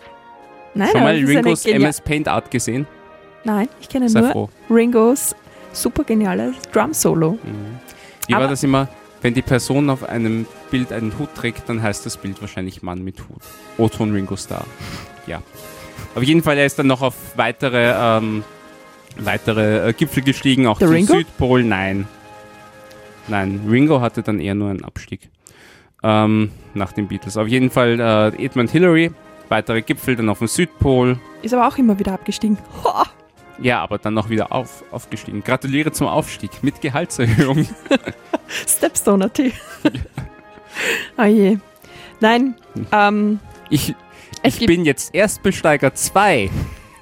[0.75, 2.87] Nein, Schon mal Ringos MS Paint Art gesehen?
[3.44, 4.48] Nein, ich kenne Sei nur froh.
[4.70, 5.35] Ringos
[5.72, 7.38] super geniales Drum-Solo.
[8.29, 8.88] Wie war Aber- das immer?
[9.22, 13.05] Wenn die Person auf einem Bild einen Hut trägt, dann heißt das Bild wahrscheinlich Mann
[13.05, 13.40] mit Hut.
[13.79, 14.64] O-Ton Ringo Starr.
[15.29, 15.42] Ja.
[16.14, 18.44] Auf jeden Fall, er ist dann noch auf weitere, ähm,
[19.18, 21.14] weitere äh, Gipfel gestiegen, auch Der zum Ringo?
[21.14, 21.64] Südpol.
[21.64, 22.07] Nein.
[23.28, 25.31] Nein, Ringo hatte dann eher nur einen Abstieg.
[26.02, 27.37] Ähm, nach den Beatles.
[27.37, 29.12] Auf jeden Fall äh, Edmund Hillary,
[29.48, 31.18] weitere Gipfel, dann auf dem Südpol.
[31.42, 32.59] Ist aber auch immer wieder abgestiegen.
[32.85, 33.05] Ho!
[33.61, 35.44] Ja, aber dann noch wieder auf, aufgestiegen.
[35.44, 37.68] Gratuliere zum Aufstieg mit Gehaltserhöhung.
[38.66, 39.52] Stepstoner Tee.
[41.16, 41.59] oh je.
[42.18, 42.55] Nein,
[42.90, 43.38] ähm,
[43.70, 43.94] Ich,
[44.42, 46.51] Es ich bin jetzt Erstbesteiger 2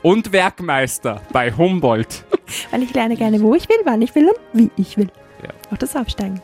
[0.02, 2.24] und Werkmeister bei Humboldt.
[2.70, 5.10] weil ich lerne gerne, wo ich will, wann ich will und wie ich will.
[5.42, 5.50] Ja.
[5.72, 6.40] Auch das Absteigen.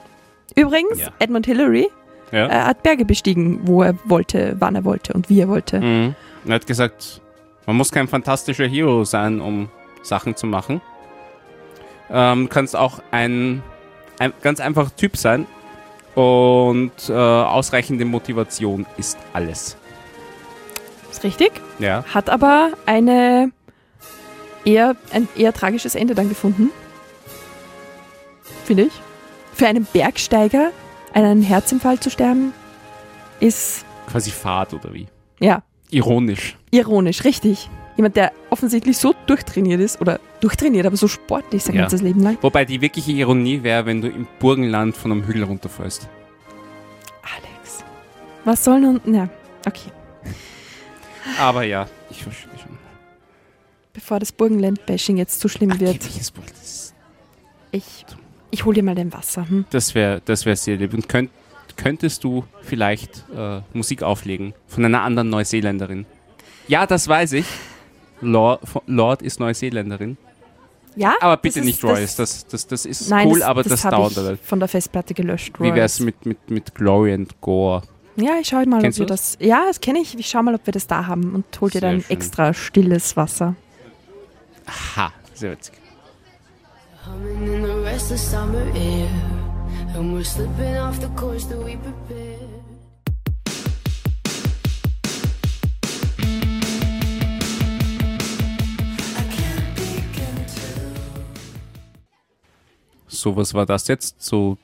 [0.55, 1.09] Übrigens, Ja.
[1.19, 1.89] Edmund Hillary
[2.33, 2.47] Ja.
[2.47, 5.81] äh, hat Berge bestiegen, wo er wollte, wann er wollte und wie er wollte.
[5.81, 6.15] Mhm.
[6.47, 7.21] Er hat gesagt,
[7.67, 9.69] man muss kein fantastischer Hero sein, um
[10.03, 10.81] Sachen zu machen.
[12.09, 13.63] Ähm, du kannst auch ein,
[14.19, 15.47] ein ganz einfacher Typ sein
[16.15, 19.77] und äh, ausreichende Motivation ist alles.
[21.17, 21.51] Ist richtig.
[21.79, 22.05] Ja.
[22.13, 23.51] Hat aber eine
[24.67, 26.71] eher, ein eher tragisches Ende dann gefunden.
[28.65, 28.93] Finde ich.
[29.55, 30.73] Für einen Bergsteiger
[31.15, 32.53] einen Herzinfarkt zu sterben,
[33.41, 35.07] ist, Quasi Fahrt oder wie?
[35.41, 36.59] ja, Ironisch.
[36.71, 37.71] ironisch, richtig.
[37.97, 41.83] Jemand, der offensichtlich so durchtrainiert ist, oder durchtrainiert, aber so sportlich sein Ja.
[41.83, 42.37] ganzes Leben lang.
[42.43, 46.07] Wobei die wirkliche Ironie wäre, wenn du im Burgenland von einem Hügel runterfällst.
[47.23, 47.83] Alex.
[48.45, 49.01] Was soll nun.
[49.07, 49.31] Ja,
[49.67, 49.91] okay.
[51.41, 52.77] Aber ja, ich verstehe schon.
[53.93, 56.01] Bevor das Burgenland-Bashing jetzt zu schlimm wird,
[57.73, 58.07] ich,
[58.51, 59.49] ich hol dir mal dein Wasser.
[59.49, 59.65] Hm?
[59.71, 60.93] Das wäre das wär sehr lieb.
[60.93, 61.31] Und könnt,
[61.77, 66.07] könntest du vielleicht äh, Musik auflegen von einer anderen Neuseeländerin?
[66.69, 67.47] Ja, das weiß ich.
[68.21, 70.17] Lord, Lord ist Neuseeländerin.
[70.97, 71.15] Ja?
[71.21, 72.17] Aber bitte nicht Royce.
[72.17, 74.17] Das, das, das ist Nein, cool, das, aber das, das, dauert.
[74.17, 75.55] ich von der Festplatte gelöscht.
[75.59, 76.07] Wie wäre es Royce.
[76.07, 77.83] mit, mit, mit Glory and Gore?
[78.17, 79.37] Ja, ich schau mal, Kennst ob wir du das.
[79.41, 80.19] Ja, das kenne ich.
[80.19, 82.11] Ich schau mal, ob wir das da haben und hol dir dann schön.
[82.11, 83.55] extra stilles Wasser.
[84.97, 85.75] Ha, sehr witzig.
[103.09, 104.23] So, was war das jetzt?
[104.23, 104.57] So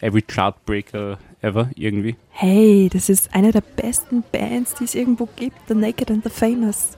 [0.00, 2.16] Every Chartbreaker ever, irgendwie.
[2.30, 5.56] Hey, das ist eine der besten Bands, die es irgendwo gibt.
[5.68, 6.96] The Naked and the Famous.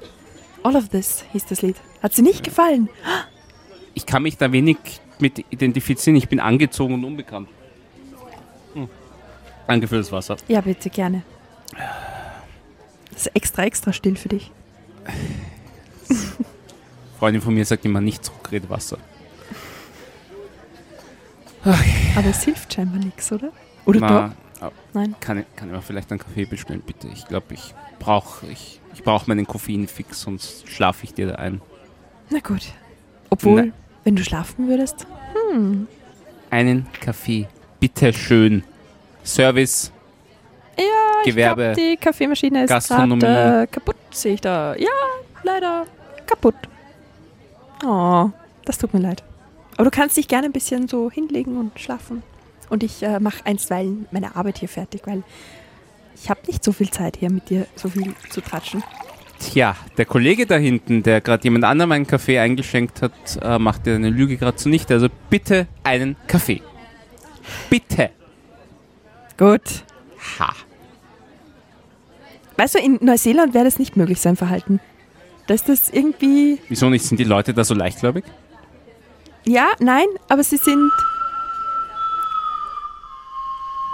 [0.63, 1.77] All of This hieß das Lied.
[2.03, 2.89] Hat sie nicht gefallen?
[3.95, 4.79] Ich kann mich da wenig
[5.19, 6.17] mit identifizieren.
[6.17, 7.49] Ich bin angezogen und unbekannt.
[8.75, 8.89] Hm.
[9.67, 10.37] Danke für das Wasser.
[10.49, 11.23] Ja, bitte, gerne.
[13.13, 14.51] Das ist extra, extra still für dich.
[17.19, 18.99] Freundin von mir sagt immer nicht zurückrede Wasser.
[21.63, 23.53] Aber es hilft scheinbar nichts, oder?
[23.91, 24.73] Oder Na, doch?
[24.93, 25.15] Nein.
[25.21, 27.09] Kann, ich- kann ich mir vielleicht einen Kaffee bestellen, bitte?
[27.09, 31.61] Ich glaube, ich brauche ich, ich brauch meinen Koffeinfix, sonst schlafe ich dir da ein.
[32.31, 32.63] Na gut.
[33.31, 33.73] Obwohl, Nein.
[34.05, 35.07] wenn du schlafen würdest.
[36.51, 37.49] Einen Kaffee.
[37.79, 38.63] Bitte schön.
[39.25, 39.93] Service.
[40.79, 40.85] Ja,
[41.25, 44.75] Gewerbe, ich glaub, die Kaffeemaschine ist gerade äh, kaputt, sehe ich da.
[44.77, 44.89] Ja,
[45.43, 45.85] leider
[46.27, 46.55] kaputt.
[47.85, 48.31] Oh,
[48.65, 49.23] das tut mir leid.
[49.77, 52.23] Aber du kannst dich gerne ein bisschen so hinlegen und schlafen.
[52.71, 55.23] Und ich äh, mache einstweilen meine Arbeit hier fertig, weil
[56.15, 58.83] ich habe nicht so viel Zeit hier mit dir so viel zu tratschen.
[59.41, 63.87] Tja, der Kollege da hinten, der gerade jemand anderem einen Kaffee eingeschenkt hat, äh, macht
[63.87, 64.95] dir eine Lüge gerade zunichte.
[64.95, 66.63] Also bitte einen Kaffee.
[67.71, 68.11] Bitte.
[69.39, 69.85] Gut.
[70.39, 70.55] Ha.
[72.57, 74.81] Weißt du, in Neuseeland wäre das nicht möglich, sein Verhalten.
[75.47, 76.59] Da ist das irgendwie.
[76.69, 77.05] Wieso nicht?
[77.05, 78.25] Sind die Leute da so leichtgläubig?
[79.45, 80.93] Ja, nein, aber sie sind.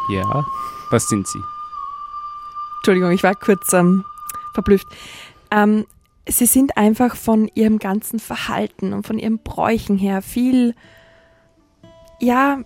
[0.08, 0.44] Ja.
[0.90, 1.40] Was sind sie?
[2.78, 4.04] Entschuldigung, ich war kurz ähm,
[4.54, 4.86] verblüfft.
[5.50, 5.86] Ähm,
[6.28, 10.74] sie sind einfach von ihrem ganzen Verhalten und von ihren Bräuchen her viel,
[12.20, 12.60] ja,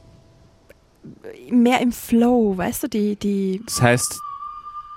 [1.50, 4.20] mehr im Flow, weißt du, die, die, Das heißt,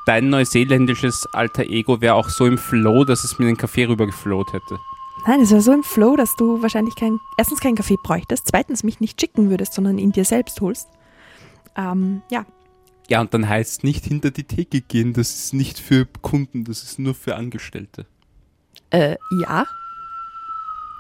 [0.06, 4.52] dein neuseeländisches alter Ego wäre auch so im Flow, dass es mir den Kaffee rübergeflowt
[4.52, 4.78] hätte.
[5.26, 8.84] nein, es war so im Flow, dass du wahrscheinlich kein, erstens keinen Kaffee bräuchtest, zweitens
[8.84, 10.90] mich nicht schicken würdest, sondern ihn dir selbst holst.
[11.76, 12.46] Ähm, ja,
[13.10, 16.84] Ja, und dann heißt nicht hinter die Theke gehen, das ist nicht für Kunden, das
[16.84, 18.06] ist nur für Angestellte.
[18.92, 19.66] äh, ja,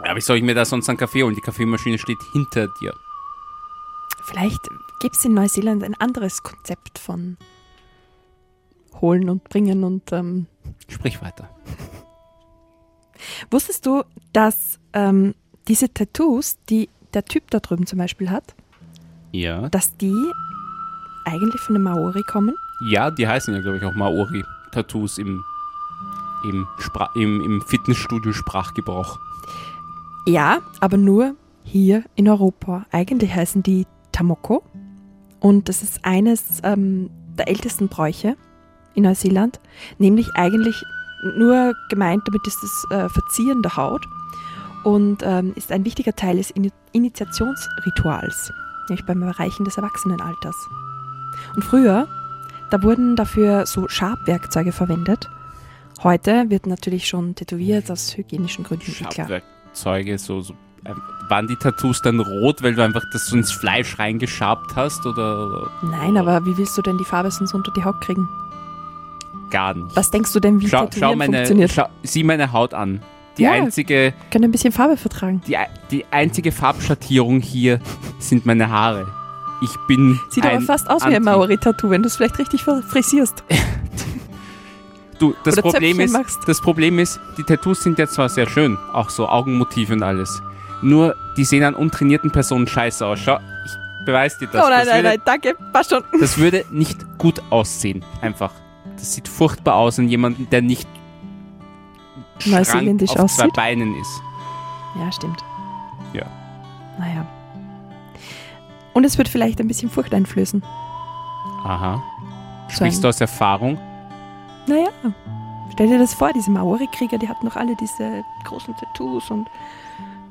[0.05, 1.35] Ja, wie soll ich mir da sonst einen Kaffee holen?
[1.35, 2.93] Die Kaffeemaschine steht hinter dir.
[4.25, 4.59] vielleicht
[4.99, 7.37] gibt es in Neuseeland ein anderes Konzept von
[9.01, 10.47] holen und bringen und ähm,
[10.87, 11.49] Sprich weiter.
[13.51, 15.35] Wusstest du, dass ähm,
[15.67, 18.55] diese Tattoos, die der Typ da drüben zum Beispiel hat,
[19.31, 19.69] Ja.
[19.69, 20.15] dass die
[21.25, 22.55] eigentlich von den Maori kommen?
[22.79, 25.43] Ja, die heißen ja, glaube ich, auch Maori-Tattoos im,
[26.43, 29.19] im, Spra im, im Fitnessstudio-Sprachgebrauch.
[30.25, 32.85] Ja, aber nur hier in Europa.
[32.91, 34.63] Eigentlich heißen die Tamoko
[35.39, 38.37] und das ist eines ähm, der ältesten Bräuche
[38.93, 39.59] in Neuseeland,
[39.97, 40.83] nämlich eigentlich
[41.35, 44.05] nur gemeint, damit ist das äh, Verzieren der Haut
[44.83, 48.53] und ähm, ist ein wichtiger Teil des Ini Initiationsrituals,
[48.87, 50.55] nämlich beim Erreichen des Erwachsenenalters.
[51.55, 52.07] Und früher,
[52.71, 55.29] da wurden dafür so Schabwerkzeuge verwendet.
[56.03, 59.11] Heute wird natürlich schon tätowiert aus hygienischen Gründen, eh klar.
[59.13, 60.93] Schabwerkzeuge, so, so äh,
[61.29, 65.45] waren die Tattoos dann rot, weil du einfach das so ins Fleisch reingeschabt hast oder,
[65.47, 68.27] oder Nein, aber wie willst du denn die Farbe sonst unter die Haut kriegen?
[69.51, 69.95] gar nicht?
[69.95, 71.71] Was denkst du denn, wie schau, schau meine, funktioniert?
[71.71, 73.01] schau, sieh meine Haut an.
[73.37, 73.51] Die Ja.
[73.51, 75.41] einzige, Kann ein bisschen Farbe vertragen.
[75.47, 75.55] die,
[75.91, 77.79] die einzige Farbschattierung hier
[78.19, 79.07] sind meine Haare.
[79.63, 83.43] Ich bin Sieht aber fast aus wie ein Maori-Tattoo, wenn du es vielleicht richtig frisierst.
[85.19, 86.39] Du, das Oder Problem Zöpfchen ist, machst.
[86.47, 90.41] das Problem ist, die Tattoos sind ja zwar sehr schön, auch so Augenmotive und alles.
[90.81, 93.19] Nur, die sehen an untrainierten Personen scheiße aus.
[93.19, 94.65] Schau, ich beweise dir das.
[94.65, 96.03] oh nein, das, nein, würde, nein, danke, passt schon.
[96.19, 98.51] das würde nicht gut aussehen, einfach.
[98.97, 100.89] Das sieht furchtbar aus an jemanden, der nicht
[102.39, 103.53] schrank auf zwei aussieht.
[103.53, 104.21] Beinen ist.
[104.99, 105.41] Ja, stimmt.
[106.11, 106.25] Ja.
[106.99, 107.25] Naja.
[108.93, 110.63] Und es wird vielleicht ein bisschen Furcht einflößen.
[111.63, 112.01] Aha.
[112.69, 113.77] Sprichst du aus Erfahrung?
[114.67, 114.87] Naja.
[115.71, 119.47] Stell dir das vor, diese Maori-Krieger, die hatten noch alle diese großen Tattoos und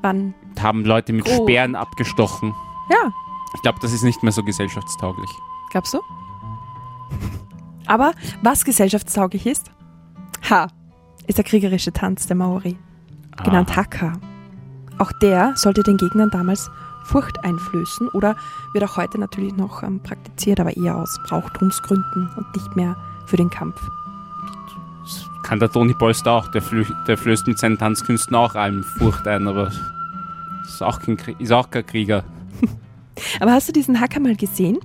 [0.03, 1.29] waren, Haben Leute mit.
[1.29, 2.55] Speeren abgestochen.
[2.91, 3.11] ja,
[3.55, 5.31] Ich glaube, das ist nicht mehr so gesellschaftstauglich.
[5.71, 6.01] glaubst du?
[7.87, 9.71] Aber was gesellschaftstauglich ist,
[10.49, 10.69] ha,
[11.27, 12.79] ist der kriegerische Tanz der Maori.
[13.45, 13.77] genannt Aha.
[13.83, 14.13] Haka.
[14.99, 16.71] Auch der sollte den Gegnern damals
[17.05, 18.37] Furcht einflößen oder
[18.73, 23.37] wird auch heute natürlich noch ähm, praktiziert, aber eher aus Brauchtumsgründen und nicht mehr für
[23.37, 23.81] den Kampf.
[25.43, 29.27] Kann der Toni Polster auch, der, flö der flößt mit seinen Tanzkünsten auch allen Furcht
[29.27, 29.73] ein, aber
[30.65, 32.25] ist auch kein, ist auch kein Krieger.
[33.41, 34.79] Aber hast du diesen Haka mal gesehen?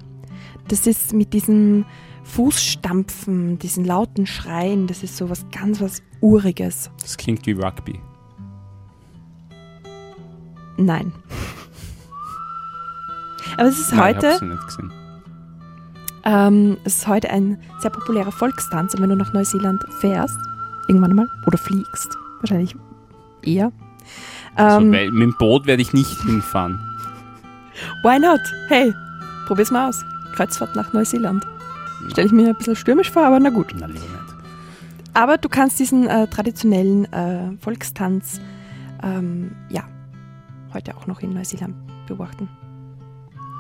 [0.68, 1.86] Das ist mit diesem
[2.24, 6.92] Fußstampfen, diesen lauten Schreien, das ist so was ganz was Uriges.
[7.02, 8.00] Das klingt wie Rugby.
[10.78, 11.14] Nein.
[13.56, 14.92] Aber es ist Nein, heute Ich hab's nicht gesehen.
[16.26, 20.38] Ähm, es ist heute ein sehr populärer Volkstanz und wenn du nach Neuseeland fährst,
[20.88, 22.76] irgendwann mal, oder fliegst, Wahrscheinlich
[23.42, 23.72] eher.
[24.56, 26.80] Also, Ähm, weil mit dem Boot werde ich nicht hinfahren.
[28.04, 28.42] why not?
[28.68, 28.94] Hey,
[29.48, 30.04] probier's mal aus.
[30.36, 31.46] Kreuzfahrt nach Neuseeland.
[32.10, 33.74] Stelle ich mir ein bisschen stürmisch vor, aber na gut.
[33.78, 34.36] Na, lieber nicht.
[35.14, 38.40] Aber du kannst diesen äh, traditionellen äh, Volkstanz
[39.02, 39.84] ähm, ja,
[40.74, 41.76] heute auch noch in Neuseeland
[42.08, 42.48] beobachten.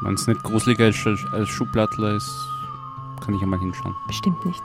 [0.02, 2.30] Wenn es nicht gruseliger als, als Schublattler ist,
[3.24, 3.96] kann ich einmal hinschauen.
[4.08, 4.64] Bestimmt nicht.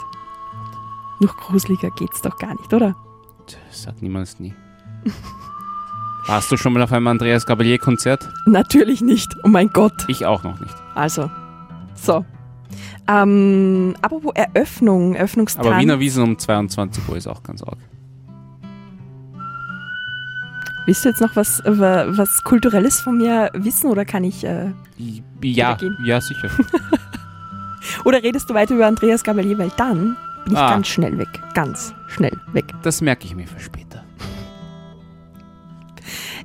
[1.21, 2.95] Noch gruseliger geht's doch gar nicht, oder?
[3.68, 4.55] Das sagt niemals nie.
[6.27, 8.29] Warst du schon mal auf einem Andreas Gabalier-Konzert?
[8.47, 9.37] Natürlich nicht.
[9.42, 10.05] Oh mein Gott.
[10.09, 10.75] Ich auch noch nicht.
[10.95, 11.31] Also,
[11.95, 12.25] so.
[13.09, 15.66] Ähm, apropos Eröffnung, Eröffnungstanz.
[15.66, 17.79] Aber Wiener Wiesen um 22 Uhr ist auch ganz arg.
[20.87, 24.45] Willst du jetzt noch was, wa- was Kulturelles von mir wissen oder kann ich.
[24.45, 24.73] Äh,
[25.42, 25.97] Ja, gehen?
[26.05, 26.49] ja, sicher.
[28.05, 30.71] oder redest du weiter über Andreas Gabalier, weil dann bin ich Ah.
[30.71, 31.29] ganz schnell weg.
[31.55, 32.64] Ganz schnell weg.
[32.83, 34.03] Das merke ich mir für später.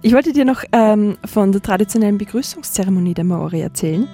[0.04, 4.08] Ich wollte dir noch ähm, von der traditionellen Begrüßungszeremonie der Maori erzählen.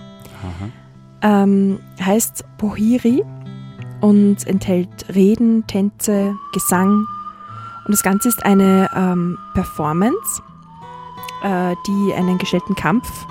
[1.22, 3.24] Ähm, heißt Pohiri
[4.02, 7.06] und enthält Reden, Tänze, Gesang.
[7.86, 10.41] Und das Ganze ist eine ähm, Performance,
[11.43, 13.26] äh, die einen gestellten Kampf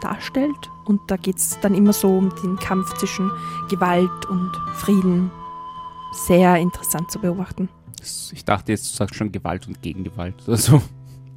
[0.00, 0.70] darstellt.
[0.84, 3.30] Und da geht es dann immer so um den Kampf zwischen
[3.68, 5.30] Gewalt und Frieden.
[6.12, 7.68] Sehr interessant zu beobachten.
[8.32, 10.82] Ich dachte jetzt, du sagst schon Gewalt und Gegengewalt oder so.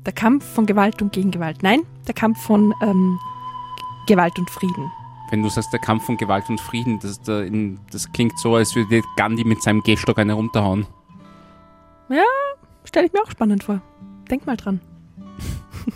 [0.05, 1.63] Der Kampf von Gewalt und Gegengewalt.
[1.63, 3.19] Nein, der Kampf von ähm,
[4.07, 4.91] Gewalt und Frieden.
[5.29, 9.01] Wenn du sagst, der Kampf von Gewalt und Frieden, das, das klingt so, als würde
[9.15, 10.85] Gandhi mit seinem Gehstock eine runterhauen.
[12.83, 13.81] Stelle ich mir auch spannend vor.
[14.29, 14.81] Denk mal dran.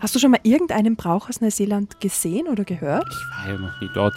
[0.00, 3.06] Hast du schon mal irgendeinen Brauch aus Neuseeland gesehen oder gehört?
[3.08, 4.14] Ich war ja noch nie dort.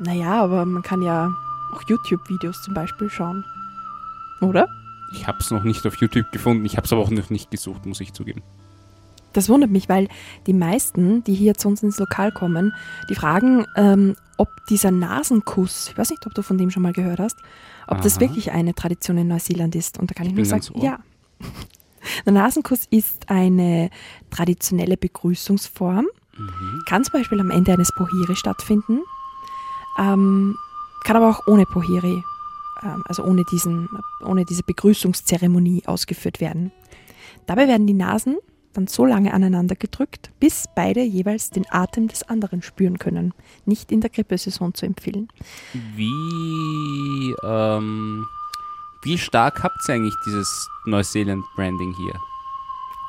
[0.00, 1.30] Naja, aber man kann ja
[1.74, 3.44] auch YouTube-Videos zum Beispiel schauen.
[4.40, 4.68] Oder?
[5.12, 6.64] Ich habe es noch nicht auf YouTube gefunden.
[6.64, 8.42] Ich habe es aber auch noch nicht gesucht, muss ich zugeben.
[9.34, 10.08] Das wundert mich, weil
[10.46, 12.72] die meisten, die hier zu uns ins Lokal kommen,
[13.10, 16.92] die fragen, ähm, ob dieser Nasenkuss, ich weiß nicht, ob du von dem schon mal
[16.92, 17.36] gehört hast,
[17.86, 18.20] ob das Aha.
[18.22, 19.98] wirklich eine Tradition in Neuseeland ist.
[19.98, 20.98] Und da kann ich, Ich nur sagen, ja.
[22.26, 23.90] Der Nasenkuss ist eine
[24.30, 26.82] traditionelle Begrüßungsform, Mhm.
[26.86, 29.00] kann zum Beispiel am Ende eines Pohiri stattfinden,
[29.98, 30.56] ähm,
[31.04, 32.22] kann aber auch ohne Pohiri,
[32.82, 33.88] ähm, also ohne, diesen,
[34.24, 36.72] ohne diese Begrüßungszeremonie ausgeführt werden.
[37.46, 38.36] Dabei werden die Nasen
[38.74, 43.32] dann so lange aneinander gedrückt, bis beide jeweils den Atem des anderen spüren können.
[43.64, 45.28] Nicht in der Grippesaison zu empfehlen.
[45.96, 48.24] Wie, ähm,
[49.02, 52.20] wie stark habt ihr eigentlich dieses Neuseeland-Branding hier?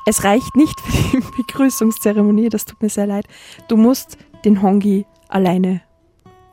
[0.08, 3.26] Es reicht nicht für die Begrüßungszeremonie, das tut mir sehr leid.
[3.68, 5.82] Du musst den Hongi alleine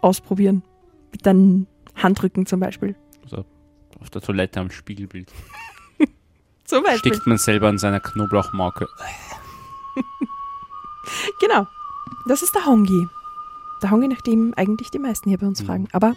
[0.02, 0.64] ausprobieren.
[1.12, 2.96] Mit deinen Handrücken zum Beispiel.
[3.24, 3.46] Also
[4.00, 5.32] auf der Toilette am Spiegelbild.
[6.74, 7.14] Zum Beispiel.
[7.14, 8.88] Stickt man selber an seiner Knoblauchmarke.
[11.40, 11.68] Genau.
[12.28, 13.08] Das ist der Hongi.
[13.82, 15.66] Der Hongi, nach dem eigentlich die meisten hier bei uns Mhm.
[15.66, 15.88] fragen.
[15.92, 16.16] Aber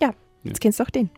[0.00, 0.12] ja,
[0.44, 0.60] jetzt Ja.
[0.60, 1.10] kennst du auch den.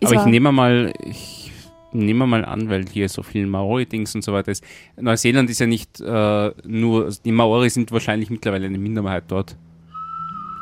[0.00, 1.52] Ist Aber ich nehme mal, ich
[1.92, 4.62] nehme mal an, weil hier so viel Maori-Dings und so weiter ist.
[4.96, 9.56] Neuseeland ist ja nicht äh, nur, also die Maori sind wahrscheinlich mittlerweile eine Minderheit dort.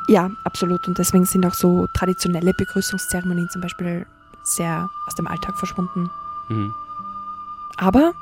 [0.07, 0.85] Ja, absolut.
[0.87, 4.05] Und deswegen sind auch so traditionelle Begrüßungszeremonien zum Beispiel
[4.43, 6.09] sehr aus dem Alltag verschwunden.
[6.49, 6.73] Mhm.
[7.77, 8.13] Aber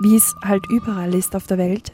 [0.00, 1.92] wie es halt überall ist auf der Welt,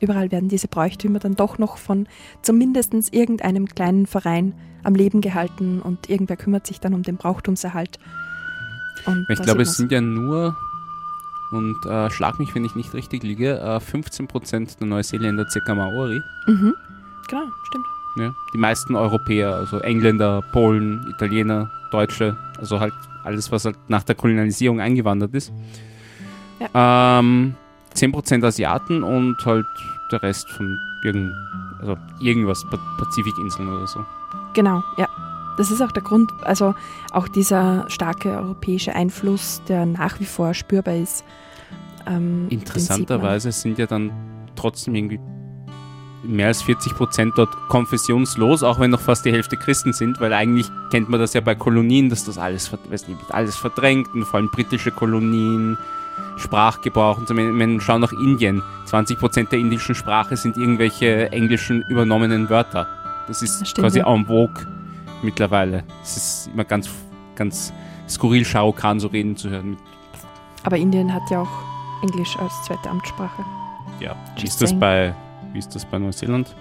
[0.00, 2.08] überall werden diese Bräuchtümer dann doch noch von
[2.42, 7.98] zumindest irgendeinem kleinen Verein am Leben gehalten und irgendwer kümmert sich dann um den Brauchtumserhalt.
[9.06, 10.56] Und Ich glaube, es sind ja nur,
[11.52, 16.20] und äh, schlag mich, wenn ich nicht richtig liege, äh, 15% der Neuseeländer circa Maori.
[16.46, 16.74] Mhm.
[17.28, 17.86] Genau, stimmt.
[18.16, 18.34] Ja.
[18.52, 24.14] Die meisten Europäer, also Engländer, Polen, Italiener, Deutsche, also halt alles, was halt nach der
[24.14, 25.52] Kolonialisierung eingewandert ist.
[26.74, 27.54] Ähm,
[27.94, 29.66] 10% Asiaten und halt
[30.12, 31.32] der Rest von irgend,
[31.80, 34.04] also irgendwas, Pa- Pazifikinseln oder so.
[34.54, 35.08] Genau, ja.
[35.56, 36.74] Das ist auch der Grund, also
[37.12, 41.24] auch dieser starke europäische Einfluss, der nach wie vor spürbar ist.
[42.06, 42.46] Ähm.
[42.48, 44.10] Interessanterweise sind ja dann
[44.56, 45.20] trotzdem irgendwie
[46.22, 50.32] mehr als 40 Prozent dort konfessionslos, auch wenn noch fast die Hälfte Christen sind, weil
[50.32, 54.24] eigentlich kennt man das ja bei Kolonien, dass das alles, weiß nicht, alles verdrängt und
[54.24, 55.78] vor allem britische Kolonien,
[56.36, 62.48] Sprachgebrauch und wir schauen nach Indien, 20 Prozent der indischen Sprache sind irgendwelche englischen übernommenen
[62.48, 62.86] Wörter.
[63.28, 64.66] Das ist Das quasi en vogue
[65.22, 65.84] mittlerweile.
[66.02, 66.90] Es ist immer ganz,
[67.36, 67.72] ganz
[68.08, 69.76] skurril, Shao Kahn so reden zu hören.
[70.64, 73.44] Aber Indien hat ja auch Englisch als zweite Amtssprache.
[74.00, 75.14] Ja, wie ist das bei,
[75.52, 76.54] wie ist das bei Neuseeland?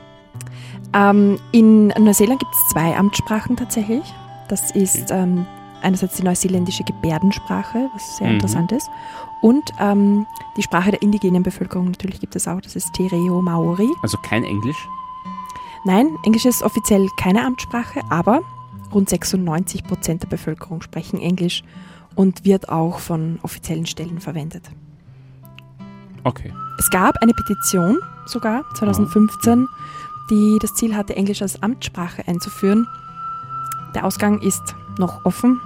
[0.94, 4.04] Ähm, in Neuseeland gibt es zwei Amtssprachen tatsächlich.
[4.48, 5.46] Das ist ähm,
[5.82, 8.34] einerseits die neuseeländische Gebärdensprache, was sehr Mhm.
[8.36, 8.90] interessant ist,
[9.42, 10.26] und ähm,
[10.58, 13.90] die Sprache der indigenen Bevölkerung natürlich gibt es auch, das ist Te Reo Maori.
[14.02, 14.88] Also kein Englisch.
[15.86, 18.42] Nein, Englisch ist offiziell keine Amtssprache, aber
[18.94, 21.64] rund 96 Prozent der Bevölkerung sprechen Englisch
[22.16, 24.70] und wird auch von offiziellen Stellen verwendet.
[26.26, 26.52] Okay.
[26.78, 29.68] Es gab eine Petition sogar 2015,
[30.30, 32.86] die das Ziel hatte, Englisch als Amtssprache einzuführen.
[33.96, 35.60] Der Ausgang ist noch offen,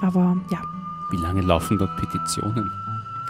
[0.00, 0.58] aber ja,
[1.10, 2.70] Wie lange laufen dort Petitionen?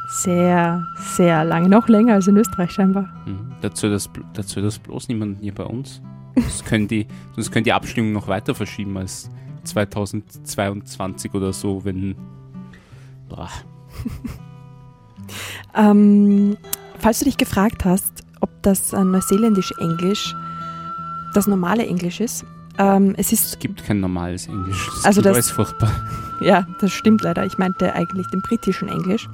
[0.09, 3.09] sehr, sehr lange, noch länger als in Österreich scheinbar.
[3.27, 3.53] Mhm.
[3.61, 6.01] Dazu, das, dazu das bloß niemand hier bei uns.
[6.37, 9.31] Das können die, sonst können die Abstimmung noch weiter verschieben als
[9.65, 12.15] 2022 oder so, wenn.
[15.75, 16.57] Ähm,
[17.01, 20.35] falls du dich gefragt hast, ob das neuseeländische Englisch
[21.35, 22.47] das normale Englisch ist,
[22.79, 24.87] ähm, es ist Es gibt kein normales Englisch.
[24.97, 25.91] Das Also das- alles furchtbar.
[26.43, 27.47] Ja, das stimmt leider.
[27.47, 29.27] Ich meinte eigentlich den britischen Englisch.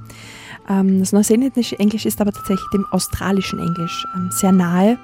[0.68, 4.96] Ähm, das neuseeländische Englisch ist aber tatsächlich dem australischen Englisch ähm, sehr nahe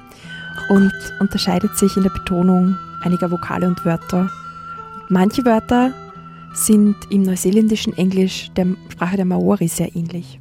[0.69, 4.31] und unterscheidet sich in der Betonung einiger Vokale und Wörter.
[5.09, 5.91] Manche Wörter
[6.55, 10.39] sind im neuseeländischen Englisch der Sprache der Maori sehr ähnlich.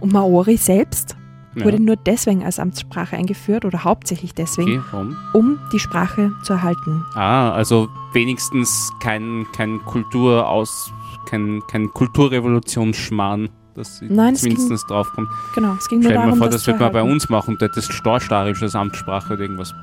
[0.00, 1.16] Und Maori selbst
[1.56, 1.64] Ja.
[1.64, 7.04] wurde nur deswegen als Amtssprache eingeführt oder hauptsächlich deswegen, Okay, um die Sprache zu erhalten.
[7.14, 10.92] Ah, also wenigstens kein, kein Kulturaus,
[11.28, 15.28] kein, kein Kulturrevolutionsschmarrn, dass Nein, es zumindest draufkommt.
[15.56, 17.28] Genau, es ging nur Stell dir darum, mal vor, das das wird man bei uns
[17.28, 19.74] machen und das ist Storstarisch als Amtssprache oder irgendwas.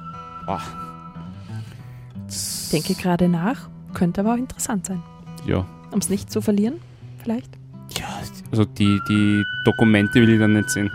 [0.45, 0.61] Boah.
[2.29, 5.01] Ich denke gerade nach, könnte aber auch interessant sein.
[5.45, 5.65] Ja.
[5.91, 6.75] Um es nicht zu verlieren,
[7.21, 7.49] vielleicht.
[7.97, 8.05] ja,
[8.51, 10.91] also die, die Dokumente will ich dann nicht sehen.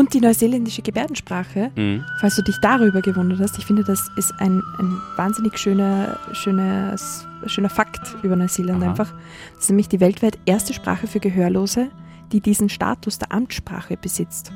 [0.00, 2.02] Und die neuseeländische Gebärdensprache, Mhm.
[2.20, 7.26] falls du dich darüber gewundert hast, ich finde, das ist ein, ein wahnsinnig schöner, schönes,
[7.44, 8.88] schöner Fakt über Neuseeland Aha.
[8.92, 9.12] einfach.
[9.56, 11.90] Das ist nämlich die weltweit erste Sprache für Gehörlose,
[12.32, 14.52] die diesen Status der Amtssprache besitzt.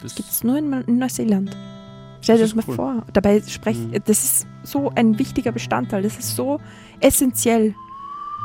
[0.00, 1.54] Das Gibt es nur in, in Neuseeland.
[2.22, 2.74] Stell dir Das das mal cool.
[2.76, 3.06] vor.
[3.12, 3.98] Dabei sprecht, Mhm.
[4.06, 6.58] das ist so ein wichtiger Bestandteil, das ist so
[7.00, 7.74] essentiell.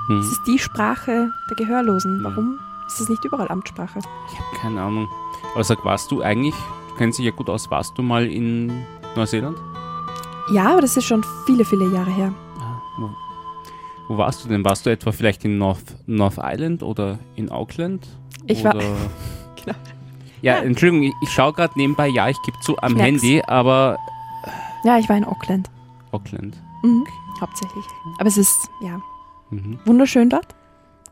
[0.09, 0.17] Mhm.
[0.21, 2.21] Das ist die Sprache der Gehörlosen.
[2.25, 2.29] Ja.
[2.29, 3.99] Warum ist es nicht überall Amtssprache?
[3.99, 5.07] Ich habe keine Ahnung.
[5.55, 6.53] Aber sag, warst du eigentlich,
[6.89, 8.71] du kennst dich ja gut aus, warst du mal in
[9.15, 9.57] Neuseeland?
[10.51, 12.33] Ja, aber das ist schon viele, viele Jahre her.
[12.59, 13.09] Ah, wo,
[14.09, 14.63] wo warst du denn?
[14.63, 18.05] Warst du etwa vielleicht in North, North Island oder in Auckland?
[18.45, 18.83] Ich war- oder
[19.65, 19.77] Genau.
[20.41, 20.61] Ja, Ja.
[20.61, 23.23] Entschuldigung, ich, ich schaue gerade nebenbei, ja, ich gebe zu am merk's.
[23.23, 23.97] Handy, aber
[24.83, 25.71] Ja, ich war in Auckland.
[26.11, 26.61] Auckland.
[26.83, 27.05] Mhm.
[27.41, 27.85] Hauptsächlich.
[28.19, 28.99] Aber es ist, ja,
[29.51, 29.79] Mhm.
[29.85, 30.53] wunderschön dort,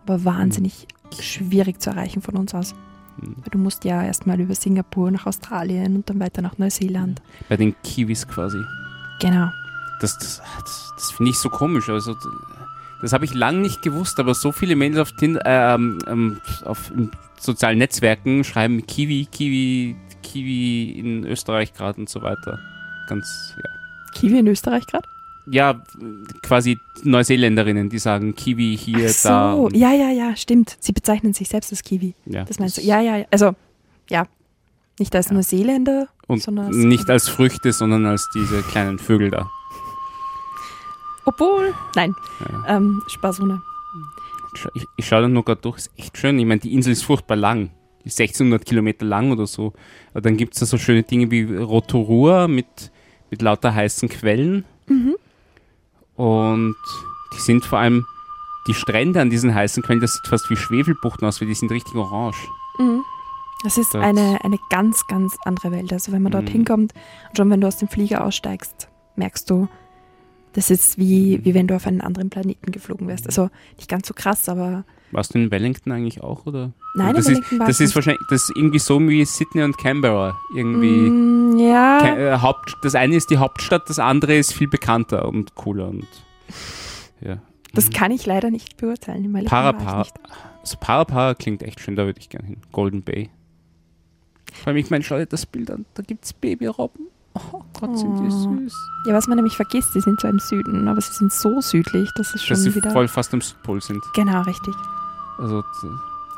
[0.05, 0.87] aber wahnsinnig
[1.19, 2.75] schwierig zu erreichen von uns aus.
[3.17, 3.35] Mhm.
[3.37, 7.21] Weil du musst ja erstmal über Singapur nach Australien und dann weiter nach Neuseeland.
[7.49, 8.59] Bei den Kiwis quasi.
[9.19, 9.49] Genau.
[9.99, 11.89] Das, das, das, das finde ich so komisch.
[11.89, 12.15] Also,
[13.01, 16.91] das habe ich lange nicht gewusst, aber so viele Mails auf, Tind ähm, ähm, auf
[17.39, 22.59] sozialen Netzwerken schreiben Kiwi, Kiwi, Kiwi in Österreich gerade und so weiter.
[23.07, 23.69] Ganz, ja.
[24.13, 25.07] Kiwi in Österreich gerade?
[25.51, 25.83] Ja,
[26.41, 29.53] quasi Neuseeländerinnen, die sagen Kiwi hier, Ach da.
[29.55, 30.77] so, und- ja, ja, ja, stimmt.
[30.79, 32.15] Sie bezeichnen sich selbst als Kiwi.
[32.25, 32.81] ja, Das meinst du?
[32.81, 33.25] Ja, ja, ja.
[33.31, 33.53] Also,
[34.09, 34.25] ja.
[34.99, 39.49] Nicht als Neuseeländer, Und sondern als nicht als Früchte, sondern als diese kleinen Vögel da.
[41.25, 42.77] Obwohl, nein, Ja.
[42.77, 43.61] ähm, Spaß ohne.
[44.75, 46.37] Ich, ich schaue dann nur gerade durch, ist echt schön.
[46.37, 47.71] Ich meine, die Insel ist furchtbar lang.
[48.03, 49.73] Die ist 1600 Kilometer lang oder so.
[50.11, 52.91] Aber dann gibt es da so schöne Dinge wie Rotorua mit,
[53.31, 54.63] mit lauter heißen Quellen.
[54.87, 55.15] Mhm.
[56.15, 56.75] Und
[57.33, 58.05] die sind vor allem,
[58.67, 61.71] die Strände an diesen heißen Quellen, das sieht fast wie Schwefelbuchten aus, weil die sind
[61.71, 62.37] richtig orange.
[62.79, 63.03] Mhm.
[63.63, 65.91] Das ist Das- eine, eine ganz, ganz andere Welt.
[65.93, 66.51] Also wenn man dort Mhm.
[66.51, 66.93] hinkommt
[67.29, 69.67] und schon wenn du aus dem Flieger aussteigst, merkst du,
[70.53, 73.25] das ist wie, wie wenn du auf einen anderen Planeten geflogen wärst.
[73.25, 76.45] Also nicht ganz so krass, aber Warst du in Wellington eigentlich auch?
[76.45, 76.71] Oder?
[76.95, 79.63] nein, das in ist, Wellington war das ist wahrscheinlich das ist irgendwie so wie Sydney
[79.63, 80.37] und Canberra.
[80.55, 81.09] Irgendwie.
[81.09, 85.27] Mm, ja, Ke- äh, Haupt, das eine ist die Hauptstadt, das andere ist viel bekannter
[85.27, 86.07] und cooler und
[87.21, 87.37] ja.
[87.73, 89.31] das kann ich leider nicht beurteilen.
[89.45, 89.99] Parapara.
[89.99, 90.13] nicht.
[90.61, 92.57] Also Parapara klingt echt schön, da würde ich gerne hin.
[92.71, 93.29] Golden Bay.
[94.53, 97.07] Vor allem, ich meine, schau dir das Bild an, da gibt es Babyrobben.
[97.35, 98.29] Oh Gott, sind die Oh.
[98.59, 98.73] süß.
[99.07, 102.07] Ja, was man nämlich vergisst, die sind zwar im Süden, aber sie sind so südlich,
[102.15, 102.91] dass es schon Dass sie wieder...
[102.91, 104.03] voll fast am Südpol sind.
[104.13, 104.75] Genau, richtig.
[105.37, 105.63] Also,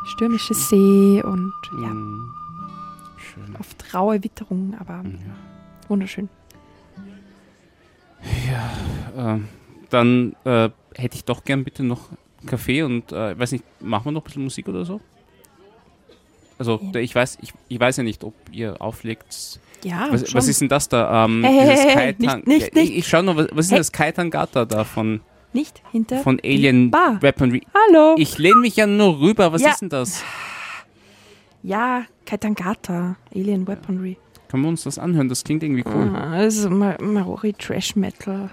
[0.06, 2.34] Stürmische See und ja, mm,
[3.18, 3.56] schön.
[3.60, 5.36] oft raue Witterung, aber Ja.
[5.88, 6.30] wunderschön.
[9.18, 9.48] Ähm,
[9.90, 12.10] dann äh, hätte ich doch gern bitte noch
[12.46, 15.00] Kaffee und äh, weiß nicht, machen wir noch ein bisschen Musik oder so?
[16.58, 17.00] Also Ja.
[17.02, 19.60] ich weiß, ich, ich weiß ja nicht, ob ihr auflegt.
[19.84, 20.36] Ja, Was, schon.
[20.36, 21.26] was ist denn das da?
[21.26, 23.76] Ähm, Hey, hey, hey, nicht- nicht, Ja, ich, ich schau noch, was, was ist Hey.
[23.76, 25.22] denn das Kaitangata da von?
[25.56, 27.22] Nicht hinter von Alien Bar.
[27.22, 27.62] Weaponry.
[27.74, 28.16] Hallo.
[28.18, 29.54] Ich lehne mich ja nur rüber.
[29.54, 29.70] Was Ja.
[29.72, 30.22] ist denn das?
[31.64, 34.18] ja, Kaitangata, Alien Weaponry.
[34.50, 35.30] Können wir uns das anhören?
[35.30, 36.14] Das klingt irgendwie cool.
[36.14, 38.50] Ah, das ist Ma Maori Trash Metal.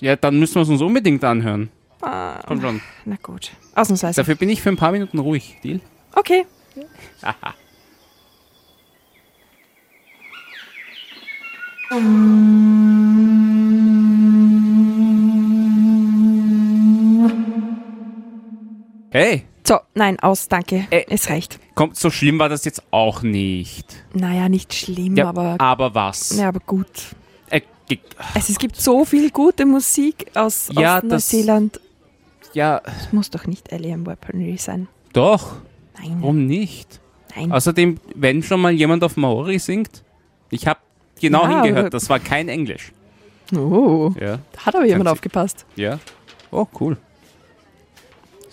[0.00, 1.70] Ja, dann müssen wir es uns unbedingt anhören.
[2.02, 2.80] Ah, Komm schon.
[3.04, 3.52] na gut.
[3.76, 4.20] Ausnahmsweise.
[4.20, 5.58] Dafür bin ich für ein paar Minuten ruhig.
[5.62, 5.80] Deal?
[6.12, 6.44] Okay.
[19.16, 20.86] Hey, So, nein, aus, danke.
[20.90, 21.58] Äh, es reicht.
[21.74, 23.96] kommt, so schlimm war das jetzt auch nicht.
[24.12, 26.36] Naja, nicht schlimm, Ja, aber, aber was?
[26.36, 26.86] ja, aber gut.
[27.48, 27.98] Äh, ge-
[28.34, 31.80] Es, gibt so viel gute Musik aus, Ja, aus das- Neuseeland.
[32.52, 34.86] ja, Es muss doch nicht Alien Weaponry sein.
[35.14, 35.56] doch.
[35.98, 37.00] Nein, Warum nicht?
[37.34, 37.50] nein.
[37.52, 40.02] Außerdem, wenn schon mal jemand auf Maori singt,
[40.50, 40.80] ich habe
[41.18, 42.92] genau Ja, hingehört, das war kein Englisch.
[43.56, 45.64] Oh, Ja, da hat aber jemand aufgepasst.
[45.74, 45.98] ja.
[46.50, 46.98] Oh, cool.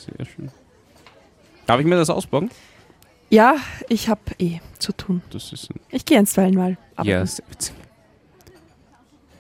[0.06, 0.51] Sehr schön.
[1.66, 2.49] Darf ich mir das ausborgen?
[3.30, 3.56] Ja,
[3.89, 5.22] ich habe eh zu tun.
[5.32, 6.78] Das ist ein Ich gehe einstweilen mal.
[6.95, 7.74] Aber ja, sehr witzig.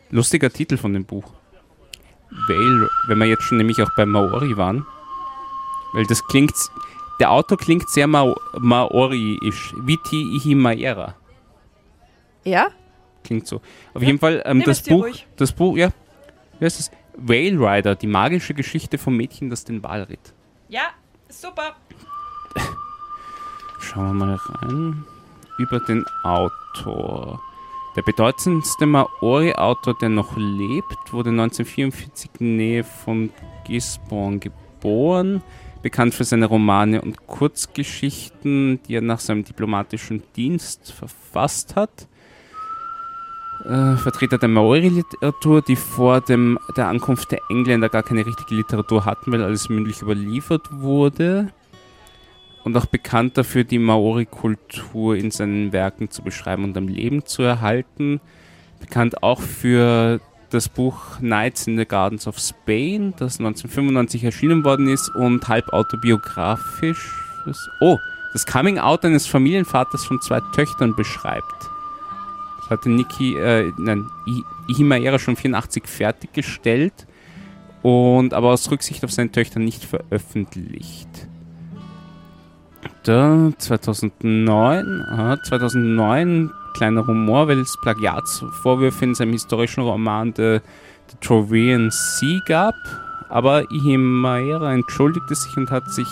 [0.09, 1.31] Lustiger Titel von dem Buch.
[2.47, 4.85] Whale, wenn wir jetzt schon nämlich auch bei Maori waren.
[5.93, 6.53] Weil das klingt,
[7.19, 9.73] der Autor klingt sehr Ma Maori-isch.
[9.77, 11.15] Viti Ihimaera.
[12.43, 12.69] ja?
[13.23, 13.61] Klingt so.
[13.93, 15.07] Auf jeden Fall, ähm, das Buch,
[15.37, 15.89] das Buch, ja.
[16.59, 16.91] Wie heißt es?
[17.15, 20.33] Whale Rider, die magische Geschichte vom Mädchen, das den Wal ritt.
[20.73, 20.89] Ja,
[21.29, 21.75] super.
[23.79, 25.05] Schauen wir mal rein.
[25.59, 27.39] Über den Autor.
[27.95, 33.29] Der bedeutendste Maori-Autor, der noch lebt, wurde 1944 in Nähe von
[33.65, 35.43] Gisborne geboren.
[35.83, 42.07] Bekannt für seine Romane und Kurzgeschichten, die er nach seinem diplomatischen Dienst verfasst hat.
[43.65, 49.05] Äh, Vertreter der Maori-Literatur, die vor dem, der Ankunft der Engländer gar keine richtige Literatur
[49.05, 51.53] hatten, weil alles mündlich überliefert wurde
[52.65, 57.43] und auch bekannt dafür, die Maori-Kultur in seinen Werken zu beschreiben und am Leben zu
[57.43, 58.19] erhalten.
[58.81, 64.87] Bekannt auch für das Buch Nights in the Gardens of Spain, das 1995 erschienen worden
[64.87, 67.13] ist und halb autobiografisch.
[67.79, 67.97] Oh,
[68.33, 71.62] das Coming-out eines Familienvaters von zwei Töchtern beschreibt.
[72.73, 74.09] Hatte Niki, äh, nein,
[74.67, 77.05] Ihimaera schon 84 fertiggestellt
[77.83, 81.27] und aber aus Rücksicht auf seine Töchter nicht veröffentlicht.
[83.03, 90.59] Da, 2009, aha, 2009, kleiner Humor, weil es Plagiatsvorwürfe in seinem historischen Roman The,
[91.09, 92.75] The Trovean Sea gab.
[93.29, 96.07] Aber Ihimaera entschuldigte sich und hat sich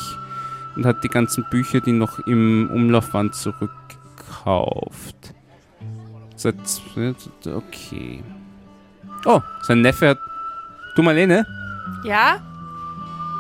[0.76, 5.34] und hat die ganzen Bücher, die noch im Umlauf waren, zurückgekauft.
[6.42, 6.56] Seit,
[7.46, 8.24] okay.
[9.26, 10.18] Oh, sein Neffe hat.
[10.96, 11.46] Du Marlene?
[12.04, 12.40] Ja?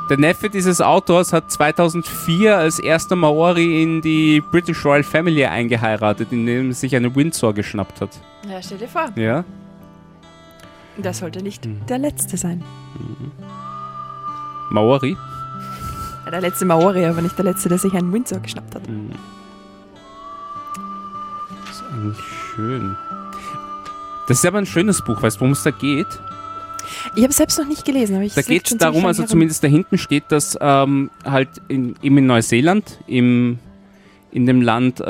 [0.10, 6.32] Der Neffe dieses Autors hat 2004 als erster Maori in die British Royal Family eingeheiratet,
[6.32, 8.10] indem er sich eine Windsor geschnappt hat.
[8.48, 9.10] Ja, stell dir vor.
[9.16, 9.44] Ja?
[10.98, 11.84] Das sollte nicht Mhm.
[11.88, 12.64] der letzte sein.
[14.70, 15.18] Maori?
[16.26, 18.86] Ja, der letzte Maori, aber nicht der letzte, der sich einen Windsor geschnappt hat.
[18.88, 19.10] Hm.
[21.66, 22.18] Das ist eigentlich
[22.56, 22.96] schön.
[24.28, 26.08] Das ist aber ein schönes Buch, weißt du, worum es da geht?
[27.16, 29.30] Ich habe es selbst noch nicht gelesen, aber ich Da geht es darum, also herum.
[29.32, 33.60] zumindest da hinten steht, dass ähm, halt in, eben in Neuseeland, im,
[34.32, 35.04] in dem Land äh,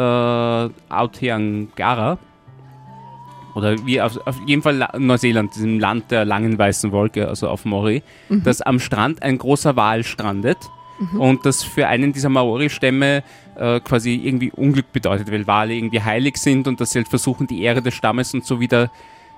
[0.90, 2.18] Aotearoa,
[3.54, 7.50] oder wie auf, auf jeden Fall La Neuseeland, diesem Land der langen weißen Wolke, also
[7.50, 8.44] auf Maori, Mhm.
[8.44, 10.58] dass am Strand ein großer Wal strandet
[11.18, 13.24] und das für einen dieser Maori-Stämme
[13.56, 17.48] äh, quasi irgendwie Unglück bedeutet, weil Wale irgendwie heilig sind und dass sie halt versuchen,
[17.48, 18.92] die Ehre des Stammes und so wieder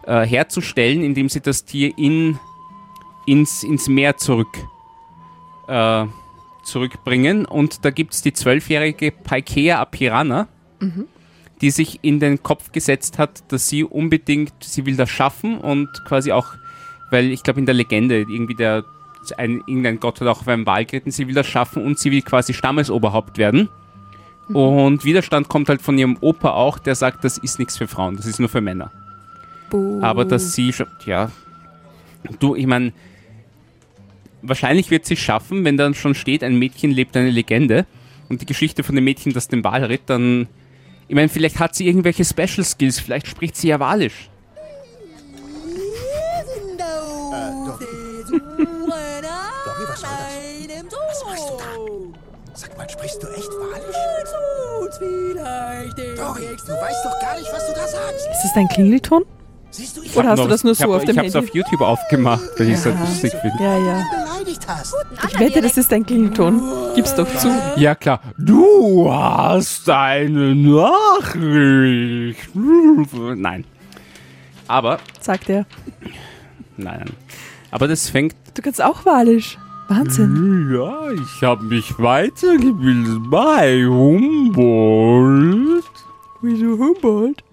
[0.06, 2.38] äh, herzustellen, indem sie das Tier in,
[3.26, 4.58] ins, ins Meer zurück,
[5.68, 6.06] äh,
[6.64, 7.46] zurückbringen.
[7.46, 10.48] Und da gibt es die zwölfjährige Paikea Apirana,
[11.62, 15.88] die sich in den Kopf gesetzt hat, dass sie unbedingt, sie will das schaffen und
[16.06, 16.48] quasi auch,
[17.10, 18.84] weil ich glaube in der Legende irgendwie der
[19.32, 22.12] ein, irgendein Gott hat auch auf einen Wal geritten, sie will das schaffen und sie
[22.12, 23.70] will quasi Stammesoberhaupt werden.
[24.50, 28.18] Und Widerstand kommt halt von ihrem Opa auch, der sagt, das ist nichts für Frauen,
[28.18, 28.92] das ist nur für Männer.
[29.70, 30.02] Buh.
[30.02, 31.32] Aber dass sie schon, ja,
[32.40, 32.92] du, ich meine,
[34.42, 37.86] wahrscheinlich wird sie schaffen, wenn dann schon steht, ein Mädchen lebt eine Legende
[38.30, 40.48] und die Geschichte von dem Mädchen, das den Wal ritt, dann,
[41.08, 44.30] ich meine, vielleicht hat sie irgendwelche Special Skills, vielleicht spricht sie ja Walisch.
[52.56, 53.96] Sag mal, sprichst du echt Walisch?
[56.18, 58.28] Doggy, du weißt doch gar nicht, was du da sagst.
[58.32, 59.24] Ist das dein Klingelton?
[59.72, 61.18] Siehst du, ich Oder hast du noch- das nur ich so hab, auf dem Ich
[61.18, 61.50] hab's Handy?
[61.50, 63.64] auf YouTube aufgemacht, weil ich es halt lustig finde.
[63.64, 64.04] Ja, ja.
[65.30, 66.62] Ich wette, das ist dein Klingelton.
[66.96, 67.50] Gib's doch zu.
[67.76, 68.22] Ja klar.
[68.38, 72.38] Du hast eine Nachricht.
[72.56, 73.66] Nein.
[74.68, 75.66] Aber, Sagt er.
[76.78, 77.10] nein, nein.
[77.72, 79.58] Aber das fängt Du kannst auch Walisch.
[79.98, 80.72] Wahnsinn.
[80.74, 85.84] Ja, ich habe mich weitergebildet bei Humboldt,
[86.42, 87.44] Wieso Humboldt?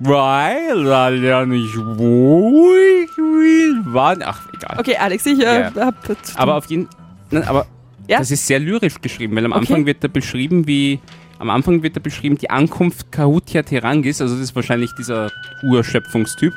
[0.00, 4.22] weil da lerne ich, wo ich will, wann.
[4.24, 4.76] Ach, egal.
[4.78, 5.86] Okay, Alex, ich äh, Ja.
[5.86, 5.94] hab.
[6.36, 6.86] Aber auf jeden
[7.30, 7.66] nein, aber
[8.06, 8.18] Ja?
[8.18, 9.60] das ist sehr lyrisch geschrieben, weil am Okay.
[9.60, 11.00] Anfang wird da beschrieben, wie
[11.40, 15.30] am Anfang wird da beschrieben die Ankunft Kahutia Terangis, also das ist wahrscheinlich dieser
[15.62, 16.52] Urschöpfungstyp.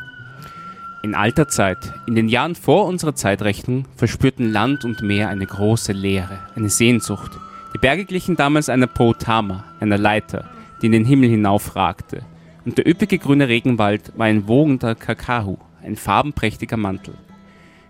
[1.03, 5.93] In alter Zeit, in den Jahren vor unserer Zeitrechnung, verspürten Land und Meer eine große
[5.93, 7.31] Leere, eine Sehnsucht.
[7.73, 10.47] Die Berge glichen damals einer Potama, einer Leiter,
[10.79, 12.21] die in den Himmel hinaufragte.
[12.65, 17.15] Und der üppige grüne Regenwald war ein wogender Kakahu, ein farbenprächtiger Mantel.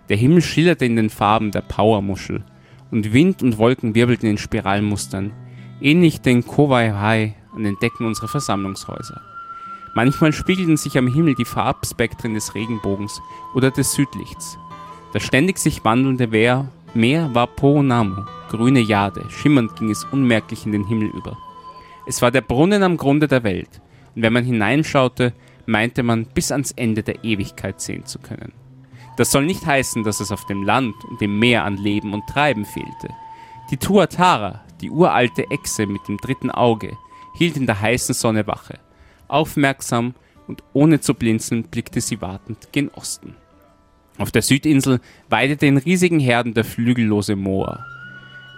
[0.08, 2.42] Der Himmel schillerte in den Farben der Powermuschel
[2.90, 5.32] und Wind und Wolken wirbelten in Spiralmustern,
[5.82, 9.20] ähnlich den Kowai an den Decken unserer Versammlungshäuser.
[9.94, 13.20] Manchmal spiegelten sich am Himmel die Farbspektren des Regenbogens
[13.54, 14.58] oder des Südlichts.
[15.12, 16.28] Das ständig sich wandelnde
[16.94, 21.36] Meer, war Poonamu, grüne Jade, schimmernd ging es unmerklich in den Himmel über.
[22.06, 23.80] Es war der Brunnen am Grunde der Welt,
[24.14, 25.32] und wenn man hineinschaute,
[25.66, 28.52] meinte man, bis ans Ende der Ewigkeit sehen zu können.
[29.16, 32.26] Das soll nicht heißen, dass es auf dem Land und dem Meer an Leben und
[32.26, 33.08] Treiben fehlte.
[33.70, 36.96] Die Tuatara, die uralte Echse mit dem dritten Auge,
[37.34, 38.78] hielt in der heißen Sonne Wache.
[39.32, 40.14] Aufmerksam
[40.46, 43.34] und ohne zu blinzeln blickte sie wartend gen Osten.
[44.18, 47.86] Auf der Südinsel weidete in riesigen Herden der flügellose Moa.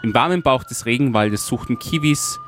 [0.02, 2.38] Im warmen Bauch des Regenwaldes suchten Kiwis,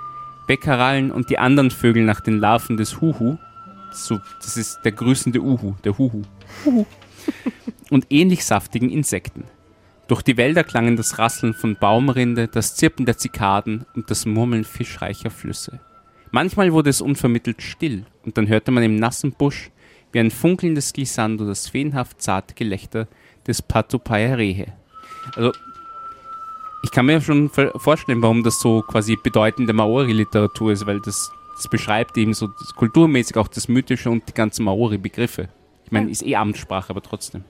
[0.46, 3.38] Beckerallen und die anderen Vögel nach den Larven des Huhu.
[3.92, 6.22] So, das ist der grüßende Uhu, der Huhu.
[7.90, 9.44] und ähnlich saftigen Insekten.
[10.08, 14.64] Durch die Wälder klangen das Rasseln von Baumrinde, das Zirpen der Zikaden und das Murmeln
[14.64, 15.80] fischreicher Flüsse.
[16.36, 19.70] Manchmal wurde es unvermittelt still und dann hörte man im nassen Busch
[20.12, 23.08] wie ein funkelndes Glissando das feenhaft zarte Gelächter
[23.46, 24.66] des Patupayarehe.
[25.34, 25.52] Also,
[26.84, 31.68] ich kann mir schon vorstellen, warum das so quasi bedeutende Maori-Literatur ist, weil das, das
[31.70, 35.48] beschreibt eben so das kulturmäßig auch das Mythische und die ganzen Maori-Begriffe.
[35.86, 36.12] Ich meine, Ja.
[36.12, 37.44] ist eh Amtssprache, aber trotzdem.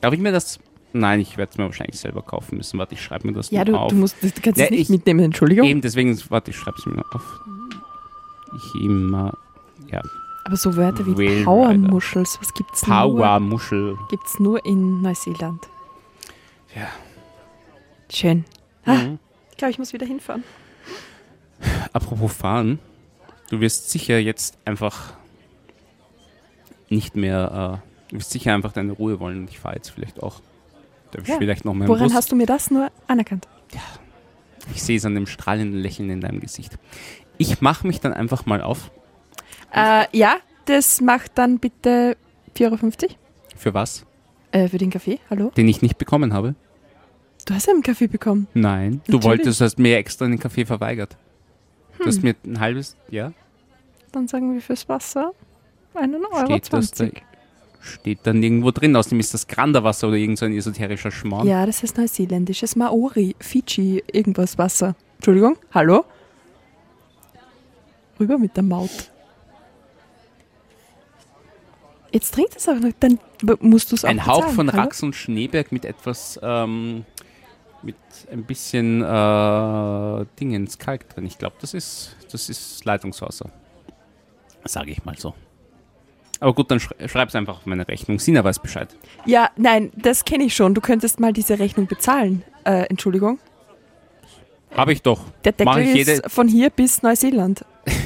[0.00, 0.58] Darf ich mir das?
[0.94, 2.78] Nein, ich werde es mir wahrscheinlich selber kaufen müssen.
[2.78, 3.90] Warte, ich schreibe mir das Ja, du, auf.
[3.90, 5.66] du, musst, du kannst Ja, es nicht ich- mitnehmen, Entschuldigung.
[5.68, 7.10] Eben, deswegen, warte, ich schreibe es mir noch
[8.54, 8.62] auf.
[8.72, 9.32] Chima,
[9.90, 10.02] ja,
[10.44, 13.96] Aber so Wörter wie Whale Powermuschels, was gibt's nur, Powermuschel.
[14.10, 15.66] gibt's nur in Neuseeland?
[16.74, 16.88] Ja.
[18.10, 18.44] Schön.
[18.84, 19.18] Ah, Mhm.
[19.50, 20.44] ich glaube, ich muss wieder hinfahren.
[21.92, 22.78] Apropos fahren,
[23.50, 25.12] du wirst sicher jetzt einfach
[26.88, 30.22] nicht mehr, äh, du wirst sicher einfach deine Ruhe wollen und ich fahre jetzt vielleicht
[30.22, 30.40] auch.
[31.12, 31.36] Darf ich Ja.
[31.38, 32.14] vielleicht noch mal Woran Bus?
[32.14, 33.46] hast du mir das nur anerkannt?
[34.74, 36.78] Ich sehe es an dem strahlenden Lächeln in deinem Gesicht.
[37.42, 38.90] Ich mache mich dann einfach mal auf.
[39.74, 40.36] Äh, ja,
[40.66, 42.16] das macht dann bitte
[42.56, 43.14] 4,50 Euro.
[43.56, 44.04] Für was?
[44.52, 45.50] Äh, für den Kaffee, hallo?
[45.56, 46.54] Den ich nicht bekommen habe?
[47.46, 48.46] Du hast einen Kaffee bekommen.
[48.54, 49.00] Nein.
[49.06, 49.24] Du Natürlich.
[49.24, 51.16] wolltest, hast mir extra den Kaffee verweigert.
[51.98, 52.22] Du hast Hm.
[52.22, 53.32] mir ein halbes, ja?
[54.12, 55.32] Dann sagen wir fürs Wasser
[55.94, 56.96] einen Euro Steht das da?
[56.98, 57.22] 20.
[57.80, 58.94] Steht dann irgendwo drin.
[58.94, 61.48] Außerdem ist das Granderwasser oder irgend so ein esoterischer Schmarrn.
[61.48, 64.94] Ja, das ist neuseeländisches Maori, Fiji, irgendwas Wasser.
[65.16, 66.04] Entschuldigung, hallo?
[68.22, 69.10] Rüber mit der Maut.
[72.12, 73.18] Jetzt trinkt es auch noch, dann
[73.60, 74.82] musst du es auch Ein Hauch bezahlen, von hallo?
[74.82, 77.04] Rax und Schneeberg mit etwas, ähm,
[77.82, 77.96] mit
[78.30, 81.24] ein bisschen äh, Dingens, Kalk drin.
[81.26, 83.50] Ich glaube, das ist, das ist Leitungswasser.
[84.64, 85.34] Sage ich mal so.
[86.38, 88.18] Aber gut, dann schrei schreib's einfach auf meine Rechnung.
[88.18, 88.94] Sina weiß Bescheid.
[89.26, 90.74] Ja, nein, das kenne ich schon.
[90.74, 92.42] Du könntest mal diese Rechnung bezahlen.
[92.64, 93.38] Äh, Entschuldigung.
[94.76, 95.20] Habe ich doch.
[95.44, 97.64] Der Deckel ich jede- ist von hier bis Neuseeland.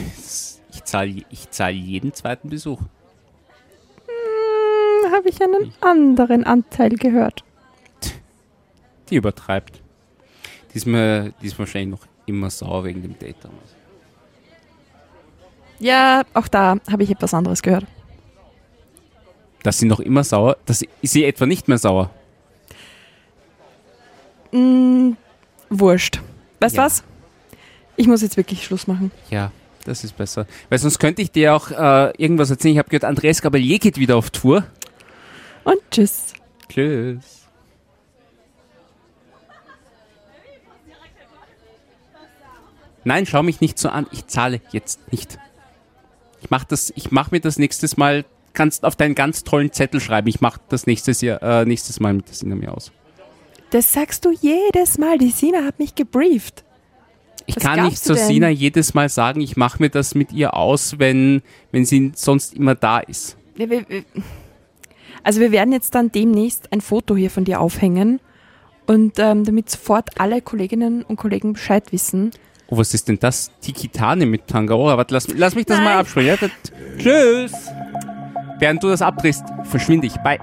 [0.86, 2.78] Ich zahle ich zahl jeden zweiten Besuch.
[4.06, 7.42] Hm, Habe ich einen anderen Anteil gehört.
[9.10, 9.80] Die übertreibt.
[10.72, 13.74] Die ist, mir, die ist wahrscheinlich noch immer sauer wegen dem Date damals.
[15.80, 17.84] Ja, auch da habe ich etwas anderes gehört.
[19.64, 22.10] Dass sie noch immer sauer, dass sie, ist sie etwa nicht mehr sauer.
[24.52, 25.16] Hm,
[25.68, 26.20] wurscht.
[26.60, 26.86] Weißt du Ja.
[26.86, 27.02] was?
[27.96, 29.10] Ich muss jetzt wirklich Schluss machen.
[29.30, 29.50] Ja,
[29.86, 30.46] das ist besser.
[30.68, 32.74] Weil sonst könnte ich dir auch äh, irgendwas erzählen.
[32.74, 34.64] Ich habe gehört, Andreas Gabalier geht wieder auf Tour.
[35.64, 36.34] Und tschüss.
[36.68, 37.46] Tschüss.
[43.04, 44.06] Nein, schau mich nicht so an.
[44.10, 45.38] Ich zahle jetzt nicht.
[46.42, 50.00] Ich mach das, ich mach mir das nächstes Mal, kannst auf deinen ganz tollen Zettel
[50.00, 50.26] schreiben.
[50.26, 52.90] Ich mach das nächstes Jahr, äh, nächstes Mal mit das Sina mir aus.
[53.70, 55.18] Das sagst du jedes Mal.
[55.18, 56.64] Die Sina hat mich gebrieft.
[57.46, 58.16] Ich Was kann nicht denn?
[58.16, 62.54] Sina jedes Mal sagen, ich mache mir das mit ihr aus, wenn, wenn sie sonst
[62.54, 63.36] immer da ist.
[65.22, 68.20] Also wir werden jetzt dann demnächst ein Foto hier von dir aufhängen
[68.86, 72.30] und ähm, damit sofort alle Kolleginnen und Kollegen Bescheid wissen.
[72.68, 73.50] Oh, was ist denn das?
[73.60, 74.96] Tikitane mit Tangaora.
[74.96, 75.84] Warte, lass, lass mich das Nein.
[75.84, 76.38] mal abspielen.
[76.40, 76.48] Ja,
[76.98, 77.52] tschüss.
[78.58, 80.16] Während du das abdrehst, verschwinde ich.
[80.16, 80.40] Bye.